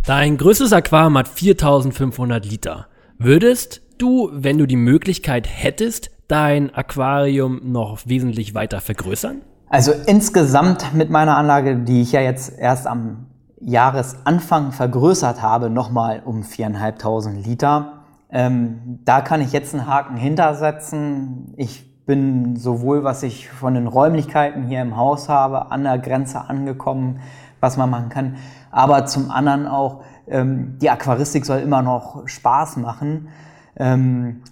Dein 0.04 0.36
größtes 0.36 0.72
Aquarium 0.72 1.18
hat 1.18 1.28
4500 1.28 2.44
Liter. 2.44 2.86
Würdest 3.18 3.82
du, 3.98 4.30
wenn 4.32 4.58
du 4.58 4.66
die 4.66 4.76
Möglichkeit 4.76 5.48
hättest, 5.48 6.10
dein 6.28 6.74
Aquarium 6.74 7.60
noch 7.64 8.00
wesentlich 8.06 8.54
weiter 8.54 8.80
vergrößern? 8.80 9.40
Also 9.68 9.92
insgesamt 10.06 10.94
mit 10.94 11.10
meiner 11.10 11.36
Anlage, 11.36 11.76
die 11.78 12.02
ich 12.02 12.12
ja 12.12 12.20
jetzt 12.20 12.56
erst 12.56 12.86
am 12.86 13.26
Jahresanfang 13.60 14.72
vergrößert 14.72 15.42
habe, 15.42 15.70
nochmal 15.70 16.22
um 16.24 16.42
4.500 16.42 17.42
Liter. 17.42 18.04
Ähm, 18.30 19.00
da 19.04 19.22
kann 19.22 19.40
ich 19.40 19.52
jetzt 19.52 19.74
einen 19.74 19.86
Haken 19.86 20.16
hintersetzen. 20.16 21.54
Ich 21.56 21.95
bin 22.06 22.56
sowohl, 22.56 23.04
was 23.04 23.22
ich 23.22 23.48
von 23.48 23.74
den 23.74 23.86
Räumlichkeiten 23.86 24.64
hier 24.64 24.80
im 24.80 24.96
Haus 24.96 25.28
habe, 25.28 25.70
an 25.70 25.84
der 25.84 25.98
Grenze 25.98 26.48
angekommen, 26.48 27.20
was 27.60 27.76
man 27.76 27.90
machen 27.90 28.08
kann 28.08 28.36
aber 28.76 29.06
zum 29.06 29.30
anderen 29.30 29.66
auch, 29.66 30.02
ähm, 30.28 30.76
die 30.82 30.90
Aquaristik 30.90 31.46
soll 31.46 31.60
immer 31.60 31.80
noch 31.80 32.28
Spaß 32.28 32.76
machen. 32.76 33.28
Ähm, 33.74 34.42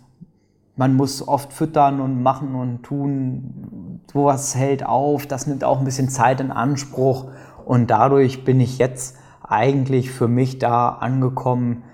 man 0.77 0.97
muss 0.97 1.29
oft 1.29 1.53
füttern 1.53 2.01
und 2.01 2.23
machen 2.23 2.55
und 2.55 2.83
tun, 2.83 4.01
sowas 4.11 4.55
hält 4.57 4.87
auf, 4.87 5.27
das 5.27 5.47
nimmt 5.47 5.63
auch 5.63 5.79
ein 5.79 5.85
bisschen 5.85 6.09
Zeit 6.09 6.41
in 6.41 6.51
Anspruch 6.53 7.27
und 7.67 7.91
dadurch 7.91 8.45
bin 8.45 8.61
ich 8.61 8.79
jetzt 8.79 9.19
eigentlich 9.47 10.11
für 10.11 10.27
mich 10.27 10.59
da 10.59 10.89
angekommen, 10.89 11.85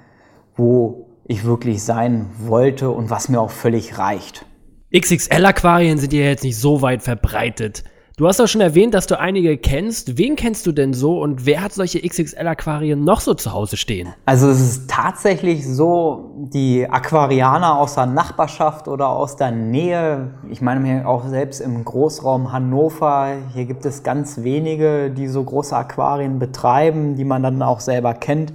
wo 0.55 1.09
ich 1.25 1.45
wirklich 1.45 1.83
sein 1.83 2.27
wollte 2.39 2.91
und 2.91 3.11
was 3.11 3.29
mir 3.29 3.41
auch 3.41 3.51
völlig 3.51 3.99
reicht. 3.99 4.47
XXL-Aquarien 4.93 5.99
sind 5.99 6.13
ja 6.13 6.23
jetzt 6.23 6.43
nicht 6.43 6.59
so 6.59 6.83
weit 6.83 7.03
verbreitet. 7.03 7.85
Du 8.17 8.27
hast 8.27 8.41
auch 8.41 8.49
schon 8.49 8.61
erwähnt, 8.61 8.93
dass 8.93 9.07
du 9.07 9.17
einige 9.17 9.57
kennst. 9.57 10.19
Wen 10.19 10.35
kennst 10.35 10.67
du 10.67 10.73
denn 10.73 10.95
so 10.95 11.23
und 11.23 11.47
wer 11.47 11.63
hat 11.63 11.73
solche 11.73 12.01
XXL-Aquarien 12.01 13.05
noch 13.05 13.21
so 13.21 13.35
zu 13.35 13.53
Hause 13.53 13.77
stehen? 13.77 14.09
Also 14.27 14.49
es 14.49 14.61
ist 14.61 14.91
tatsächlich 14.91 15.65
so, 15.65 16.49
die 16.53 16.91
Aquarianer 16.91 17.79
aus 17.79 17.95
der 17.95 18.07
Nachbarschaft 18.07 18.89
oder 18.89 19.11
aus 19.11 19.37
der 19.37 19.53
Nähe, 19.53 20.35
ich 20.51 20.61
meine 20.61 20.81
mir 20.81 21.09
auch 21.09 21.25
selbst 21.29 21.61
im 21.61 21.85
Großraum 21.85 22.51
Hannover, 22.53 23.37
hier 23.55 23.67
gibt 23.67 23.87
es 23.87 24.03
ganz 24.03 24.43
wenige, 24.43 25.13
die 25.13 25.29
so 25.29 25.45
große 25.45 25.77
Aquarien 25.77 26.41
betreiben, 26.41 27.15
die 27.15 27.25
man 27.25 27.45
dann 27.45 27.63
auch 27.63 27.79
selber 27.79 28.13
kennt. 28.13 28.53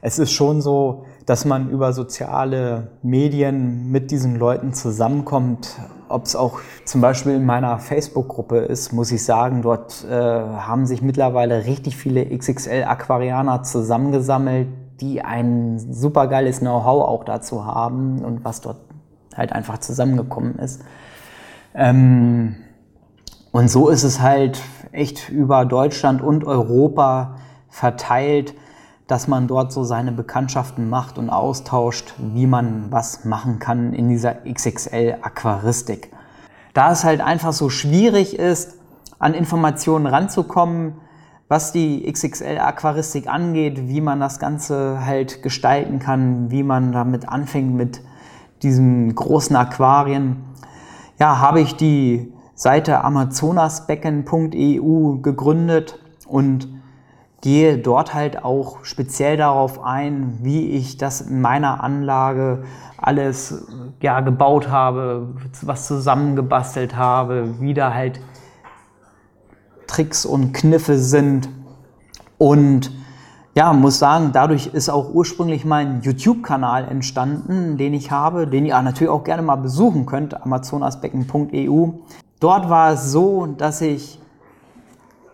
Es 0.00 0.18
ist 0.18 0.32
schon 0.32 0.62
so, 0.62 1.04
dass 1.26 1.44
man 1.44 1.70
über 1.70 1.92
soziale 1.92 2.92
Medien 3.02 3.90
mit 3.90 4.10
diesen 4.10 4.36
Leuten 4.36 4.72
zusammenkommt 4.72 5.76
ob 6.08 6.24
es 6.24 6.36
auch 6.36 6.60
zum 6.84 7.00
Beispiel 7.00 7.34
in 7.34 7.44
meiner 7.44 7.78
Facebook-Gruppe 7.78 8.58
ist, 8.58 8.92
muss 8.92 9.10
ich 9.10 9.24
sagen, 9.24 9.62
dort 9.62 10.04
äh, 10.08 10.12
haben 10.12 10.86
sich 10.86 11.02
mittlerweile 11.02 11.66
richtig 11.66 11.96
viele 11.96 12.24
XXL-Aquarianer 12.26 13.62
zusammengesammelt, 13.62 14.68
die 15.00 15.22
ein 15.22 15.78
supergeiles 15.92 16.60
Know-how 16.60 17.08
auch 17.08 17.24
dazu 17.24 17.66
haben 17.66 18.24
und 18.24 18.44
was 18.44 18.60
dort 18.60 18.78
halt 19.34 19.52
einfach 19.52 19.78
zusammengekommen 19.78 20.58
ist. 20.58 20.82
Ähm, 21.74 22.56
und 23.52 23.68
so 23.68 23.88
ist 23.88 24.04
es 24.04 24.20
halt 24.20 24.60
echt 24.92 25.28
über 25.28 25.64
Deutschland 25.64 26.22
und 26.22 26.44
Europa 26.44 27.36
verteilt 27.68 28.54
dass 29.06 29.28
man 29.28 29.46
dort 29.46 29.72
so 29.72 29.84
seine 29.84 30.12
Bekanntschaften 30.12 30.90
macht 30.90 31.18
und 31.18 31.30
austauscht, 31.30 32.14
wie 32.18 32.46
man 32.46 32.90
was 32.90 33.24
machen 33.24 33.58
kann 33.58 33.92
in 33.92 34.08
dieser 34.08 34.44
XXL-Aquaristik. 34.44 36.10
Da 36.74 36.92
es 36.92 37.04
halt 37.04 37.20
einfach 37.20 37.52
so 37.52 37.70
schwierig 37.70 38.38
ist, 38.38 38.78
an 39.18 39.34
Informationen 39.34 40.06
ranzukommen, 40.06 40.94
was 41.48 41.72
die 41.72 42.10
XXL-Aquaristik 42.10 43.28
angeht, 43.28 43.88
wie 43.88 44.00
man 44.00 44.18
das 44.18 44.40
Ganze 44.40 45.04
halt 45.04 45.42
gestalten 45.42 46.00
kann, 46.00 46.50
wie 46.50 46.64
man 46.64 46.92
damit 46.92 47.28
anfängt 47.28 47.74
mit 47.74 48.00
diesen 48.62 49.14
großen 49.14 49.54
Aquarien, 49.54 50.42
ja, 51.18 51.38
habe 51.38 51.60
ich 51.60 51.76
die 51.76 52.32
Seite 52.54 53.04
amazonasbecken.eu 53.04 55.18
gegründet 55.22 56.00
und 56.26 56.68
gehe 57.40 57.78
dort 57.78 58.14
halt 58.14 58.44
auch 58.44 58.84
speziell 58.84 59.36
darauf 59.36 59.82
ein, 59.82 60.38
wie 60.42 60.70
ich 60.70 60.96
das 60.96 61.20
in 61.20 61.40
meiner 61.40 61.82
Anlage 61.82 62.64
alles 62.96 63.66
ja, 64.00 64.20
gebaut 64.20 64.68
habe, 64.68 65.34
was 65.62 65.86
zusammengebastelt 65.86 66.96
habe, 66.96 67.60
wie 67.60 67.74
da 67.74 67.92
halt 67.92 68.20
Tricks 69.86 70.26
und 70.26 70.52
Kniffe 70.52 70.98
sind. 70.98 71.48
Und 72.38 72.90
ja, 73.54 73.72
muss 73.72 73.98
sagen, 73.98 74.30
dadurch 74.32 74.66
ist 74.66 74.90
auch 74.90 75.14
ursprünglich 75.14 75.64
mein 75.64 76.02
YouTube-Kanal 76.02 76.88
entstanden, 76.88 77.78
den 77.78 77.94
ich 77.94 78.10
habe, 78.10 78.46
den 78.46 78.66
ihr 78.66 78.80
natürlich 78.82 79.10
auch 79.10 79.24
gerne 79.24 79.42
mal 79.42 79.56
besuchen 79.56 80.04
könnt, 80.04 80.42
amazonasbecken.eu. 80.42 81.88
Dort 82.38 82.68
war 82.68 82.92
es 82.92 83.12
so, 83.12 83.46
dass 83.46 83.80
ich 83.80 84.20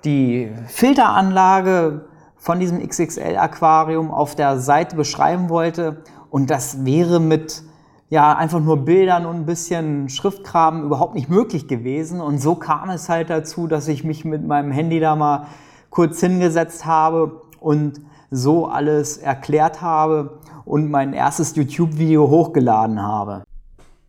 die 0.04 0.50
Filteranlage 0.66 2.06
von 2.36 2.58
diesem 2.58 2.86
XXL-Aquarium 2.86 4.10
auf 4.10 4.34
der 4.34 4.58
Seite 4.58 4.96
beschreiben 4.96 5.48
wollte. 5.48 6.02
Und 6.30 6.50
das 6.50 6.84
wäre 6.84 7.20
mit 7.20 7.62
ja 8.10 8.36
einfach 8.36 8.60
nur 8.60 8.84
Bildern 8.84 9.24
und 9.24 9.36
ein 9.36 9.46
bisschen 9.46 10.10
Schriftkram 10.10 10.82
überhaupt 10.82 11.14
nicht 11.14 11.30
möglich 11.30 11.66
gewesen. 11.66 12.20
Und 12.20 12.38
so 12.38 12.56
kam 12.56 12.90
es 12.90 13.08
halt 13.08 13.30
dazu, 13.30 13.66
dass 13.66 13.88
ich 13.88 14.04
mich 14.04 14.24
mit 14.24 14.46
meinem 14.46 14.70
Handy 14.70 15.00
da 15.00 15.16
mal 15.16 15.46
kurz 15.88 16.20
hingesetzt 16.20 16.84
habe 16.84 17.40
und 17.60 18.00
so 18.30 18.66
alles 18.66 19.16
erklärt 19.16 19.80
habe 19.80 20.40
und 20.64 20.90
mein 20.90 21.12
erstes 21.12 21.54
YouTube-Video 21.54 22.28
hochgeladen 22.28 23.02
habe. 23.02 23.44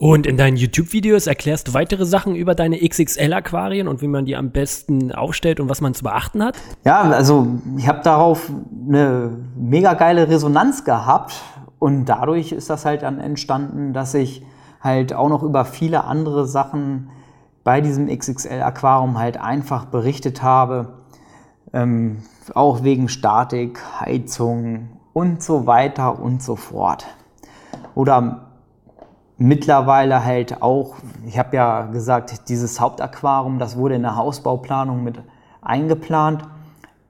Und 0.03 0.27
in 0.27 0.35
deinen 0.35 0.57
YouTube-Videos 0.57 1.27
erklärst 1.27 1.69
du 1.69 1.73
weitere 1.73 2.05
Sachen 2.05 2.35
über 2.35 2.55
deine 2.55 2.77
XXL-Aquarien 2.77 3.87
und 3.87 4.01
wie 4.01 4.09
man 4.09 4.25
die 4.25 4.35
am 4.35 4.51
besten 4.51 5.13
aufstellt 5.13 5.61
und 5.61 5.69
was 5.69 5.79
man 5.79 5.93
zu 5.93 6.03
beachten 6.03 6.43
hat? 6.43 6.57
Ja, 6.83 7.03
also 7.03 7.47
ich 7.77 7.87
habe 7.87 8.01
darauf 8.03 8.51
eine 8.85 9.31
mega 9.55 9.93
geile 9.93 10.27
Resonanz 10.27 10.83
gehabt 10.83 11.41
und 11.79 12.03
dadurch 12.03 12.51
ist 12.51 12.69
das 12.69 12.83
halt 12.83 13.03
dann 13.03 13.21
entstanden, 13.21 13.93
dass 13.93 14.13
ich 14.13 14.45
halt 14.81 15.13
auch 15.13 15.29
noch 15.29 15.41
über 15.41 15.63
viele 15.63 16.03
andere 16.03 16.47
Sachen 16.47 17.09
bei 17.63 17.79
diesem 17.79 18.09
XXL-Aquarium 18.09 19.17
halt 19.17 19.39
einfach 19.39 19.85
berichtet 19.85 20.43
habe. 20.43 20.95
Ähm, 21.71 22.23
auch 22.53 22.83
wegen 22.83 23.07
Statik, 23.07 23.79
Heizung 24.01 24.89
und 25.13 25.41
so 25.41 25.65
weiter 25.65 26.19
und 26.19 26.43
so 26.43 26.57
fort. 26.57 27.05
Oder 27.95 28.52
mittlerweile 29.37 30.23
halt 30.23 30.61
auch, 30.61 30.95
ich 31.25 31.37
habe 31.39 31.55
ja 31.55 31.83
gesagt, 31.83 32.49
dieses 32.49 32.79
Hauptaquarium, 32.79 33.59
das 33.59 33.77
wurde 33.77 33.95
in 33.95 34.03
der 34.03 34.15
Hausbauplanung 34.15 35.03
mit 35.03 35.19
eingeplant. 35.61 36.43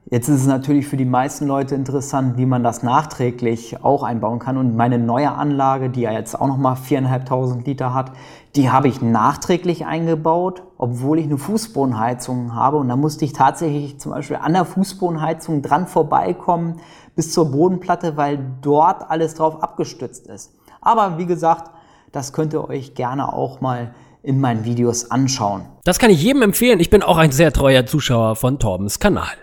Jetzt 0.05 0.27
ist 0.27 0.41
es 0.41 0.47
natürlich 0.47 0.87
für 0.87 0.97
die 0.97 1.05
meisten 1.05 1.47
Leute 1.47 1.73
interessant, 1.73 2.37
wie 2.37 2.45
man 2.45 2.63
das 2.63 2.83
nachträglich 2.83 3.83
auch 3.83 4.03
einbauen 4.03 4.37
kann. 4.37 4.57
Und 4.57 4.75
meine 4.75 4.99
neue 4.99 5.31
Anlage, 5.31 5.89
die 5.89 6.01
ja 6.01 6.11
jetzt 6.11 6.39
auch 6.39 6.45
nochmal 6.47 6.75
4.500 6.75 7.65
Liter 7.65 7.93
hat, 7.93 8.11
die 8.55 8.69
habe 8.69 8.89
ich 8.89 9.01
nachträglich 9.01 9.87
eingebaut, 9.87 10.61
obwohl 10.77 11.17
ich 11.17 11.25
eine 11.25 11.39
Fußbodenheizung 11.39 12.53
habe. 12.53 12.77
Und 12.77 12.89
da 12.89 12.95
musste 12.95 13.25
ich 13.25 13.33
tatsächlich 13.33 13.99
zum 13.99 14.11
Beispiel 14.11 14.37
an 14.37 14.53
der 14.53 14.65
Fußbodenheizung 14.65 15.63
dran 15.63 15.87
vorbeikommen 15.87 16.79
bis 17.15 17.31
zur 17.31 17.51
Bodenplatte, 17.51 18.15
weil 18.15 18.39
dort 18.61 19.09
alles 19.09 19.33
drauf 19.33 19.63
abgestützt 19.63 20.27
ist. 20.27 20.53
Aber 20.79 21.17
wie 21.17 21.25
gesagt, 21.25 21.71
das 22.13 22.31
könnt 22.31 22.53
ihr 22.53 22.69
euch 22.69 22.95
gerne 22.95 23.33
auch 23.33 23.59
mal 23.59 23.93
in 24.21 24.39
meinen 24.39 24.63
Videos 24.63 25.11
anschauen. 25.11 25.65
Das 25.83 25.99
kann 25.99 26.11
ich 26.11 26.23
jedem 26.23 26.43
empfehlen. 26.43 26.79
Ich 26.79 26.89
bin 26.89 27.03
auch 27.03 27.17
ein 27.17 27.31
sehr 27.31 27.51
treuer 27.51 27.85
Zuschauer 27.85 28.37
von 28.37 28.59
Torbens 28.59 28.99
Kanal. 28.99 29.35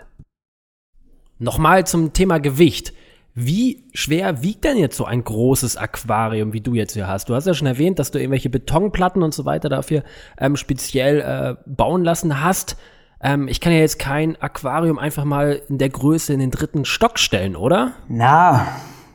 Nochmal 1.37 1.85
zum 1.85 2.13
Thema 2.13 2.39
Gewicht. 2.39 2.93
Wie 3.33 3.85
schwer 3.93 4.41
wiegt 4.41 4.63
denn 4.63 4.77
jetzt 4.77 4.97
so 4.97 5.05
ein 5.05 5.23
großes 5.23 5.77
Aquarium, 5.77 6.53
wie 6.53 6.61
du 6.61 6.73
jetzt 6.73 6.93
hier 6.93 7.07
hast? 7.07 7.29
Du 7.29 7.35
hast 7.35 7.45
ja 7.45 7.53
schon 7.53 7.67
erwähnt, 7.67 7.99
dass 7.99 8.11
du 8.11 8.19
irgendwelche 8.19 8.49
Betonplatten 8.49 9.21
und 9.21 9.33
so 9.33 9.45
weiter 9.45 9.69
dafür 9.69 10.03
ähm, 10.37 10.55
speziell 10.55 11.21
äh, 11.21 11.55
bauen 11.65 12.03
lassen 12.03 12.41
hast. 12.43 12.77
Ähm, 13.21 13.47
ich 13.47 13.61
kann 13.61 13.71
ja 13.73 13.79
jetzt 13.79 13.99
kein 13.99 14.41
Aquarium 14.41 14.97
einfach 14.97 15.23
mal 15.23 15.61
in 15.69 15.77
der 15.77 15.89
Größe 15.89 16.33
in 16.33 16.39
den 16.39 16.51
dritten 16.51 16.85
Stock 16.85 17.19
stellen, 17.19 17.55
oder? 17.55 17.93
Na, 18.09 18.67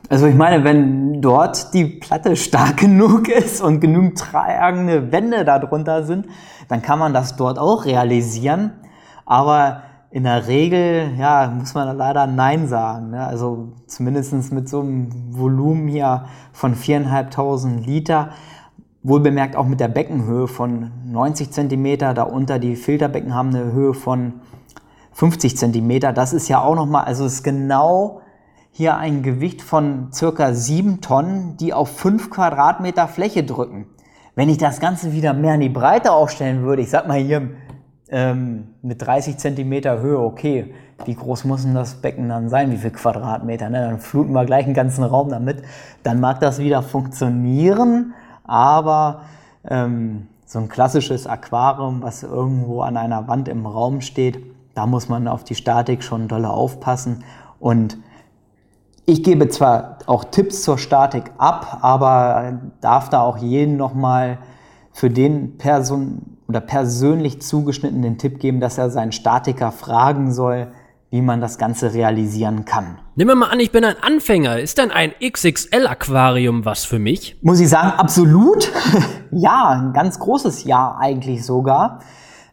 also 0.09 0.27
ich 0.27 0.35
meine, 0.35 0.63
wenn 0.63 1.21
dort 1.21 1.73
die 1.73 1.85
Platte 1.85 2.35
stark 2.35 2.77
genug 2.77 3.27
ist 3.27 3.61
und 3.61 3.79
genug 3.81 4.15
tragende 4.15 5.11
Wände 5.11 5.43
darunter 5.43 6.03
sind, 6.03 6.27
dann 6.69 6.81
kann 6.81 6.99
man 6.99 7.13
das 7.13 7.35
dort 7.35 7.59
auch 7.59 7.85
realisieren. 7.85 8.71
Aber 9.25 9.83
in 10.09 10.23
der 10.23 10.47
Regel, 10.47 11.11
ja, 11.17 11.53
muss 11.57 11.73
man 11.73 11.95
leider 11.97 12.27
Nein 12.27 12.67
sagen. 12.67 13.11
Ne? 13.11 13.27
Also 13.27 13.73
zumindestens 13.87 14.51
mit 14.51 14.69
so 14.69 14.79
einem 14.79 15.09
Volumen 15.37 15.87
hier 15.87 16.25
von 16.53 16.75
4.500 16.75 17.85
Liter, 17.85 18.29
wohlbemerkt 19.03 19.55
auch 19.55 19.65
mit 19.65 19.79
der 19.79 19.89
Beckenhöhe 19.89 20.47
von 20.47 20.91
90 21.05 21.51
Zentimeter, 21.51 22.13
darunter 22.13 22.59
die 22.59 22.75
Filterbecken 22.75 23.33
haben 23.33 23.49
eine 23.49 23.71
Höhe 23.71 23.93
von 23.93 24.33
50 25.11 25.57
Zentimeter. 25.57 26.13
Das 26.13 26.33
ist 26.33 26.47
ja 26.47 26.61
auch 26.61 26.75
nochmal, 26.75 27.05
also 27.05 27.25
es 27.25 27.35
ist 27.35 27.43
genau 27.43 28.21
hier 28.77 28.95
ein 28.97 29.23
Gewicht 29.23 29.63
von 29.63 30.09
circa 30.13 30.53
7 30.53 31.01
Tonnen, 31.01 31.57
die 31.57 31.73
auf 31.73 31.97
5 31.97 32.29
Quadratmeter 32.29 33.07
Fläche 33.07 33.43
drücken. 33.43 33.87
Wenn 34.35 34.49
ich 34.49 34.59
das 34.59 34.79
Ganze 34.79 35.13
wieder 35.13 35.33
mehr 35.33 35.55
in 35.55 35.61
die 35.61 35.69
Breite 35.69 36.11
aufstellen 36.11 36.61
würde, 36.61 36.83
ich 36.83 36.91
sag 36.91 37.07
mal 37.07 37.17
hier 37.17 37.49
ähm, 38.09 38.67
mit 38.83 39.01
30 39.01 39.39
Zentimeter 39.39 39.99
Höhe, 39.99 40.19
okay, 40.19 40.75
wie 41.05 41.15
groß 41.15 41.45
muss 41.45 41.63
denn 41.63 41.73
das 41.73 41.95
Becken 41.95 42.29
dann 42.29 42.49
sein? 42.49 42.69
Wie 42.69 42.77
viel 42.77 42.91
Quadratmeter? 42.91 43.71
Ne? 43.71 43.81
Dann 43.81 43.99
fluten 43.99 44.33
wir 44.33 44.45
gleich 44.45 44.65
einen 44.65 44.75
ganzen 44.75 45.03
Raum 45.03 45.29
damit. 45.29 45.63
Dann 46.03 46.19
mag 46.19 46.39
das 46.39 46.59
wieder 46.59 46.83
funktionieren, 46.83 48.13
aber 48.43 49.21
ähm, 49.67 50.27
so 50.45 50.59
ein 50.59 50.69
klassisches 50.69 51.25
Aquarium, 51.25 52.03
was 52.03 52.21
irgendwo 52.21 52.81
an 52.81 52.95
einer 52.95 53.27
Wand 53.27 53.47
im 53.47 53.65
Raum 53.65 54.01
steht, 54.01 54.37
da 54.75 54.85
muss 54.85 55.09
man 55.09 55.27
auf 55.27 55.43
die 55.43 55.55
Statik 55.55 56.03
schon 56.03 56.27
dolle 56.27 56.51
aufpassen. 56.51 57.23
Und 57.59 57.97
ich 59.09 59.23
gebe 59.23 59.47
zwar 59.47 59.99
auch 60.05 60.25
Tipps 60.25 60.63
zur 60.63 60.77
Statik 60.77 61.31
ab, 61.37 61.79
aber 61.81 62.59
darf 62.81 63.09
da 63.09 63.21
auch 63.21 63.37
jeden 63.37 63.77
nochmal 63.77 64.37
für 64.91 65.09
den 65.09 65.57
Person 65.57 66.37
oder 66.49 66.59
persönlich 66.59 67.41
zugeschnittenen 67.41 68.17
Tipp 68.17 68.39
geben, 68.39 68.59
dass 68.59 68.77
er 68.77 68.89
seinen 68.89 69.13
Statiker 69.13 69.71
fragen 69.71 70.33
soll, 70.33 70.67
wie 71.09 71.21
man 71.21 71.39
das 71.39 71.57
Ganze 71.57 71.93
realisieren 71.93 72.65
kann. 72.65 72.99
Nehmen 73.15 73.29
wir 73.29 73.35
mal 73.35 73.49
an, 73.49 73.61
ich 73.61 73.71
bin 73.71 73.85
ein 73.85 73.95
Anfänger. 74.01 74.59
Ist 74.59 74.77
denn 74.77 74.91
ein 74.91 75.13
XXL-Aquarium 75.23 76.65
was 76.65 76.83
für 76.83 76.99
mich? 76.99 77.37
Muss 77.41 77.61
ich 77.61 77.69
sagen, 77.69 77.97
absolut. 77.97 78.69
ja, 79.31 79.69
ein 79.69 79.93
ganz 79.93 80.19
großes 80.19 80.65
Ja 80.65 80.97
eigentlich 80.99 81.45
sogar. 81.45 81.99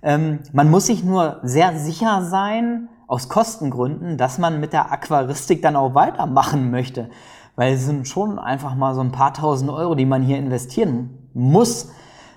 Ähm, 0.03 0.38
man 0.53 0.71
muss 0.71 0.87
sich 0.87 1.03
nur 1.03 1.40
sehr 1.43 1.77
sicher 1.77 2.23
sein, 2.23 2.88
aus 3.07 3.29
Kostengründen, 3.29 4.17
dass 4.17 4.38
man 4.38 4.61
mit 4.61 4.73
der 4.73 4.90
Aquaristik 4.90 5.62
dann 5.62 5.77
auch 5.77 5.95
weitermachen 5.95 6.71
möchte. 6.71 7.11
Weil 7.57 7.75
es 7.75 7.85
sind 7.85 8.09
schon 8.09 8.38
einfach 8.38 8.75
mal 8.75 8.95
so 8.95 9.01
ein 9.01 9.12
paar 9.12 9.35
tausend 9.35 9.71
Euro, 9.71 9.95
die 9.95 10.07
man 10.07 10.23
hier 10.23 10.38
investieren 10.38 11.11
muss. 11.35 11.90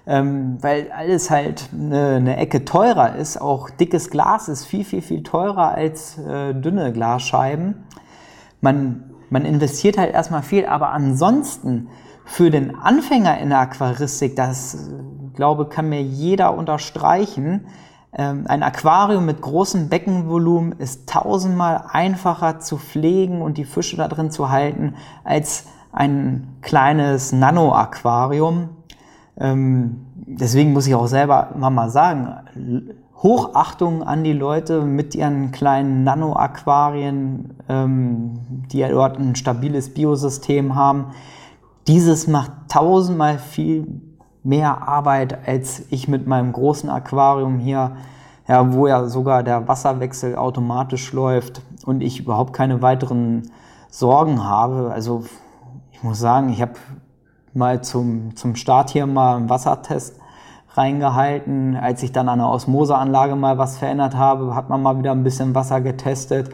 Ähm, 0.06 0.58
weil 0.62 0.92
alles 0.92 1.30
halt 1.30 1.70
eine, 1.74 2.16
eine, 2.16 2.38
Ecke 2.38 2.64
teurer 2.64 3.16
ist. 3.16 3.42
Auch 3.42 3.70
dickes 3.70 4.10
Glas 4.10 4.48
ist 4.48 4.66
viel, 4.66 4.86
viel, 4.86 5.02
viel 5.02 5.22
teurer 5.22 5.72
als 5.72 6.18
äh, 6.18 6.54
dünne 6.54 6.94
Glasscheiben. 6.94 7.84
Man, 8.62 9.12
man 9.30 9.44
investiert 9.44 9.98
halt 9.98 10.14
erstmal 10.14 10.44
viel, 10.44 10.66
aber 10.66 10.92
ansonsten 10.92 11.90
für 12.24 12.52
den 12.52 12.76
Anfänger 12.76 13.38
in 13.40 13.50
der 13.50 13.60
Aquaristik, 13.60 14.38
das 14.38 14.76
äh, 14.76 15.34
glaube, 15.36 15.68
kann 15.68 15.90
mir 15.90 16.02
jeder 16.02 16.58
unterstreichen, 16.58 17.68
ein 18.18 18.64
Aquarium 18.64 19.26
mit 19.26 19.42
großem 19.42 19.90
Beckenvolumen 19.90 20.72
ist 20.74 21.08
tausendmal 21.08 21.84
einfacher 21.92 22.60
zu 22.60 22.78
pflegen 22.78 23.44
und 23.44 23.58
die 23.58 23.66
Fische 23.66 23.96
da 23.96 24.08
drin 24.08 24.32
zu 24.32 24.50
halten 24.50 24.96
als 25.24 25.68
ein 25.92 26.58
kleines 26.62 27.32
Nano-Aquarium. 27.32 28.70
Ähm, 29.40 30.08
deswegen 30.16 30.74
muss 30.74 30.88
ich 30.88 30.96
auch 30.96 31.08
selber 31.08 31.50
mal 31.56 31.90
sagen, 31.92 32.88
Hochachtung 33.22 34.04
an 34.04 34.24
die 34.24 34.34
Leute 34.34 34.82
mit 34.82 35.16
ihren 35.16 35.52
kleinen 35.52 36.04
Nano-Aquarien, 36.04 37.56
ähm, 37.70 38.40
die 38.72 38.80
ja 38.80 38.90
dort 38.90 39.20
ein 39.20 39.36
stabiles 39.36 39.94
Biosystem 39.94 40.76
haben. 40.76 41.12
Dieses 41.88 42.28
macht 42.28 42.52
tausendmal 42.68 43.38
viel 43.38 44.02
mehr 44.48 44.88
Arbeit 44.88 45.48
als 45.48 45.84
ich 45.90 46.08
mit 46.08 46.26
meinem 46.26 46.54
großen 46.54 46.90
Aquarium 46.90 47.60
hier, 47.60 47.98
ja, 48.48 48.74
wo 48.74 48.88
ja 48.88 49.06
sogar 49.06 49.44
der 49.44 49.68
Wasserwechsel 49.68 50.38
automatisch 50.38 51.12
läuft 51.12 51.62
und 51.86 52.02
ich 52.02 52.22
überhaupt 52.22 52.54
keine 52.54 52.82
weiteren 52.82 53.52
Sorgen 53.90 54.44
habe. 54.44 54.90
Also 54.92 55.26
ich 55.92 56.02
muss 56.02 56.20
sagen, 56.20 56.50
ich 56.50 56.62
habe 56.62 56.74
mal 57.54 57.84
zum, 57.84 58.36
zum 58.36 58.56
Start 58.56 58.90
hier 58.90 59.06
mal 59.06 59.36
einen 59.36 59.50
Wassertest 59.50 60.18
reingehalten. 60.76 61.76
Als 61.76 62.02
ich 62.04 62.14
dann 62.14 62.30
an 62.30 62.40
der 62.40 62.48
Osmoseanlage 62.48 63.36
mal 63.36 63.58
was 63.58 63.78
verändert 63.78 64.16
habe, 64.16 64.56
hat 64.56 64.70
man 64.70 64.82
mal 64.82 64.98
wieder 64.98 65.12
ein 65.12 65.24
bisschen 65.24 65.56
Wasser 65.56 65.82
getestet. 65.82 66.52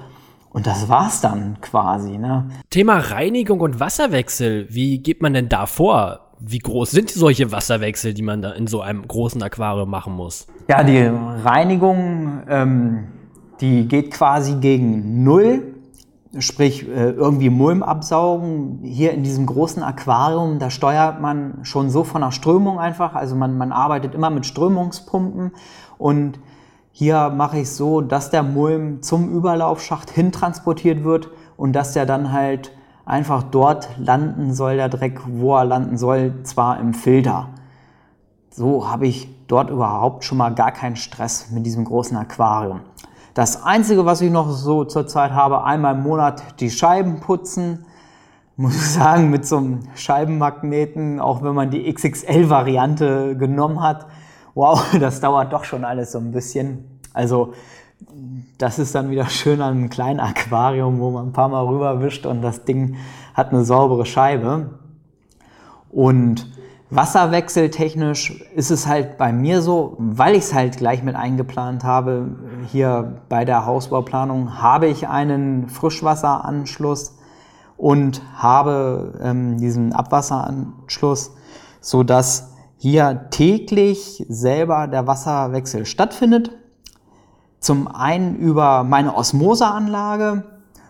Und 0.52 0.66
das 0.66 0.90
war's 0.90 1.22
dann 1.22 1.58
quasi. 1.62 2.18
Ne? 2.18 2.50
Thema 2.70 2.98
Reinigung 2.98 3.60
und 3.60 3.80
Wasserwechsel. 3.80 4.68
Wie 4.70 5.00
geht 5.00 5.22
man 5.22 5.34
denn 5.34 5.50
da 5.50 5.66
vor? 5.66 6.23
Wie 6.46 6.60
groß 6.60 6.92
sind 6.92 7.10
solche 7.10 7.52
Wasserwechsel, 7.52 8.14
die 8.14 8.22
man 8.22 8.42
da 8.42 8.52
in 8.52 8.68
so 8.68 8.82
einem 8.82 9.08
großen 9.08 9.42
Aquarium 9.42 9.90
machen 9.90 10.14
muss? 10.14 10.46
Ja, 10.68 10.84
die 10.84 11.00
Reinigung, 11.00 12.42
ähm, 12.50 13.08
die 13.62 13.88
geht 13.88 14.12
quasi 14.12 14.56
gegen 14.56 15.24
Null. 15.24 15.76
Sprich, 16.40 16.88
äh, 16.88 17.12
irgendwie 17.12 17.50
Mulm 17.50 17.82
absaugen. 17.82 18.80
Hier 18.84 19.14
in 19.14 19.24
diesem 19.24 19.46
großen 19.46 19.84
Aquarium, 19.84 20.60
da 20.60 20.70
steuert 20.70 21.22
man 21.22 21.60
schon 21.64 21.90
so 21.90 22.04
von 22.04 22.22
der 22.22 22.32
Strömung 22.32 22.80
einfach. 22.80 23.14
Also 23.14 23.36
man, 23.36 23.58
man 23.58 23.72
arbeitet 23.72 24.14
immer 24.14 24.30
mit 24.30 24.46
Strömungspumpen. 24.46 25.52
Und 25.98 26.40
hier 26.92 27.30
mache 27.30 27.60
ich 27.60 27.70
so, 27.70 28.02
dass 28.02 28.32
der 28.32 28.44
Mulm 28.44 29.02
zum 29.02 29.32
Überlaufschacht 29.32 30.10
hintransportiert 30.10 31.04
wird 31.04 31.30
und 31.56 31.74
dass 31.74 31.94
der 31.94 32.06
dann 32.06 32.34
halt 32.34 32.72
einfach 33.06 33.44
dort 33.44 33.90
landen 33.98 34.54
soll, 34.54 34.78
der 34.78 34.90
Dreck, 34.90 35.22
wo 35.28 35.56
er 35.56 35.66
landen 35.66 35.98
soll, 35.98 36.44
zwar 36.44 36.80
im 36.80 36.94
Filter. 36.94 37.50
So 38.50 38.90
habe 38.90 39.08
ich 39.08 39.30
dort 39.48 39.70
überhaupt 39.70 40.24
schon 40.24 40.38
mal 40.38 40.54
gar 40.54 40.72
keinen 40.72 40.96
Stress 40.96 41.52
mit 41.52 41.66
diesem 41.66 41.86
großen 41.86 42.16
Aquarium. 42.16 42.82
Das 43.34 43.64
Einzige, 43.64 44.06
was 44.06 44.22
ich 44.22 44.32
noch 44.32 44.52
so 44.52 44.86
zurzeit 44.86 45.32
habe, 45.32 45.64
einmal 45.64 45.96
im 45.96 46.04
Monat 46.04 46.60
die 46.60 46.70
Scheiben 46.70 47.20
putzen. 47.20 47.86
Muss 48.56 48.76
ich 48.76 48.92
sagen, 48.92 49.32
mit 49.32 49.48
so 49.48 49.58
einem 49.58 49.80
Scheibenmagneten, 49.96 51.20
auch 51.20 51.42
wenn 51.42 51.56
man 51.56 51.72
die 51.72 51.92
XXL-Variante 51.92 53.36
genommen 53.36 53.82
hat, 53.82 54.06
wow, 54.54 54.86
das 55.00 55.20
dauert 55.20 55.52
doch 55.52 55.64
schon 55.64 55.84
alles 55.84 56.12
so 56.12 56.20
ein 56.20 56.32
bisschen. 56.32 57.00
Also 57.14 57.54
das 58.58 58.80
ist 58.80 58.96
dann 58.96 59.10
wieder 59.10 59.28
schön 59.28 59.62
an 59.62 59.74
einem 59.74 59.90
kleinen 59.90 60.20
Aquarium, 60.20 61.00
wo 61.00 61.12
man 61.12 61.28
ein 61.28 61.34
paar 61.34 61.50
Mal 61.50 61.66
rüberwischt 61.66 62.26
und 62.26 62.42
das 62.42 62.66
Ding 62.66 62.96
hat 63.34 63.52
eine 63.52 63.66
saubere 63.66 64.06
Scheibe. 64.06 64.80
Und 65.90 66.48
Wasserwechseltechnisch 66.90 68.42
ist 68.56 68.70
es 68.70 68.88
halt 68.88 69.18
bei 69.18 69.34
mir 69.34 69.62
so, 69.62 69.96
weil 69.98 70.36
ich 70.36 70.44
es 70.44 70.54
halt 70.54 70.78
gleich 70.78 71.02
mit 71.02 71.16
eingeplant 71.16 71.84
habe, 71.84 72.36
hier 72.72 73.22
bei 73.30 73.46
der 73.46 73.66
Hausbauplanung 73.66 74.62
habe 74.62 74.88
ich 74.88 75.08
einen 75.08 75.70
Frischwasseranschluss 75.70 77.18
und 77.78 78.22
habe 78.36 79.20
ähm, 79.24 79.58
diesen 79.58 79.94
Abwasseranschluss, 79.94 81.36
so 81.82 82.04
dass 82.04 82.54
hier 82.78 83.28
täglich 83.32 84.26
selber 84.30 84.88
der 84.88 85.08
Wasserwechsel 85.08 85.86
stattfindet. 85.86 86.52
Zum 87.64 87.88
einen 87.88 88.36
über 88.36 88.84
meine 88.84 89.16
Osmoseanlage. 89.16 90.44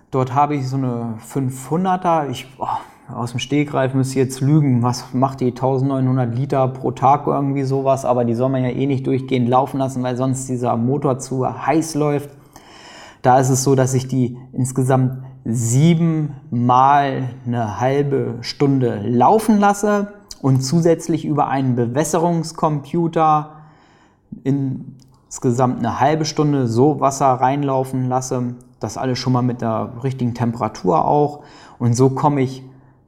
Dort 0.10 0.34
habe 0.34 0.56
ich 0.56 0.68
so 0.68 0.76
eine 0.76 1.20
500er. 1.32 2.32
Ich, 2.32 2.48
oh, 2.58 2.66
aus 3.14 3.30
dem 3.30 3.40
Stegreif 3.40 3.94
müsste 3.94 4.14
ich 4.14 4.26
jetzt 4.26 4.42
lügen. 4.42 4.82
Was 4.82 5.14
macht 5.14 5.42
die 5.42 5.52
1900 5.52 6.36
Liter 6.36 6.68
pro 6.68 6.90
Tag 6.90 7.28
irgendwie 7.28 7.62
sowas? 7.62 8.06
Aber 8.06 8.26
die 8.26 8.34
soll 8.34 8.50
man 8.50 8.64
ja 8.64 8.72
eh 8.72 8.88
nicht 8.88 9.06
durchgehend 9.06 9.48
laufen 9.48 9.78
lassen, 9.78 10.02
weil 10.02 10.18
sonst 10.18 10.50
dieser 10.50 10.76
Motor 10.76 11.20
zu 11.20 11.46
heiß 11.48 11.94
läuft. 11.94 12.32
Da 13.22 13.38
ist 13.38 13.52
es 13.52 13.64
so, 13.64 13.76
dass 13.76 13.94
ich 13.94 14.08
die 14.08 14.40
insgesamt 14.52 15.24
siebenmal 15.46 17.30
eine 17.46 17.80
halbe 17.80 18.40
Stunde 18.42 19.00
laufen 19.06 19.60
lasse 19.60 20.14
und 20.42 20.62
zusätzlich 20.62 21.24
über 21.24 21.50
einen 21.50 21.76
Bewässerungscomputer 21.76 23.58
in 24.44 24.96
insgesamt 25.34 25.80
eine 25.80 26.00
halbe 26.00 26.26
Stunde 26.26 26.68
so 26.68 27.00
Wasser 27.00 27.26
reinlaufen 27.26 28.08
lasse. 28.08 28.54
Das 28.80 29.00
alles 29.00 29.18
schon 29.18 29.34
mal 29.34 29.42
mit 29.42 29.62
der 29.62 29.90
richtigen 30.04 30.36
Temperatur 30.36 31.06
auch. 31.06 31.40
Und 31.80 31.96
so 31.96 32.12
komme 32.12 32.42
ich 32.42 32.64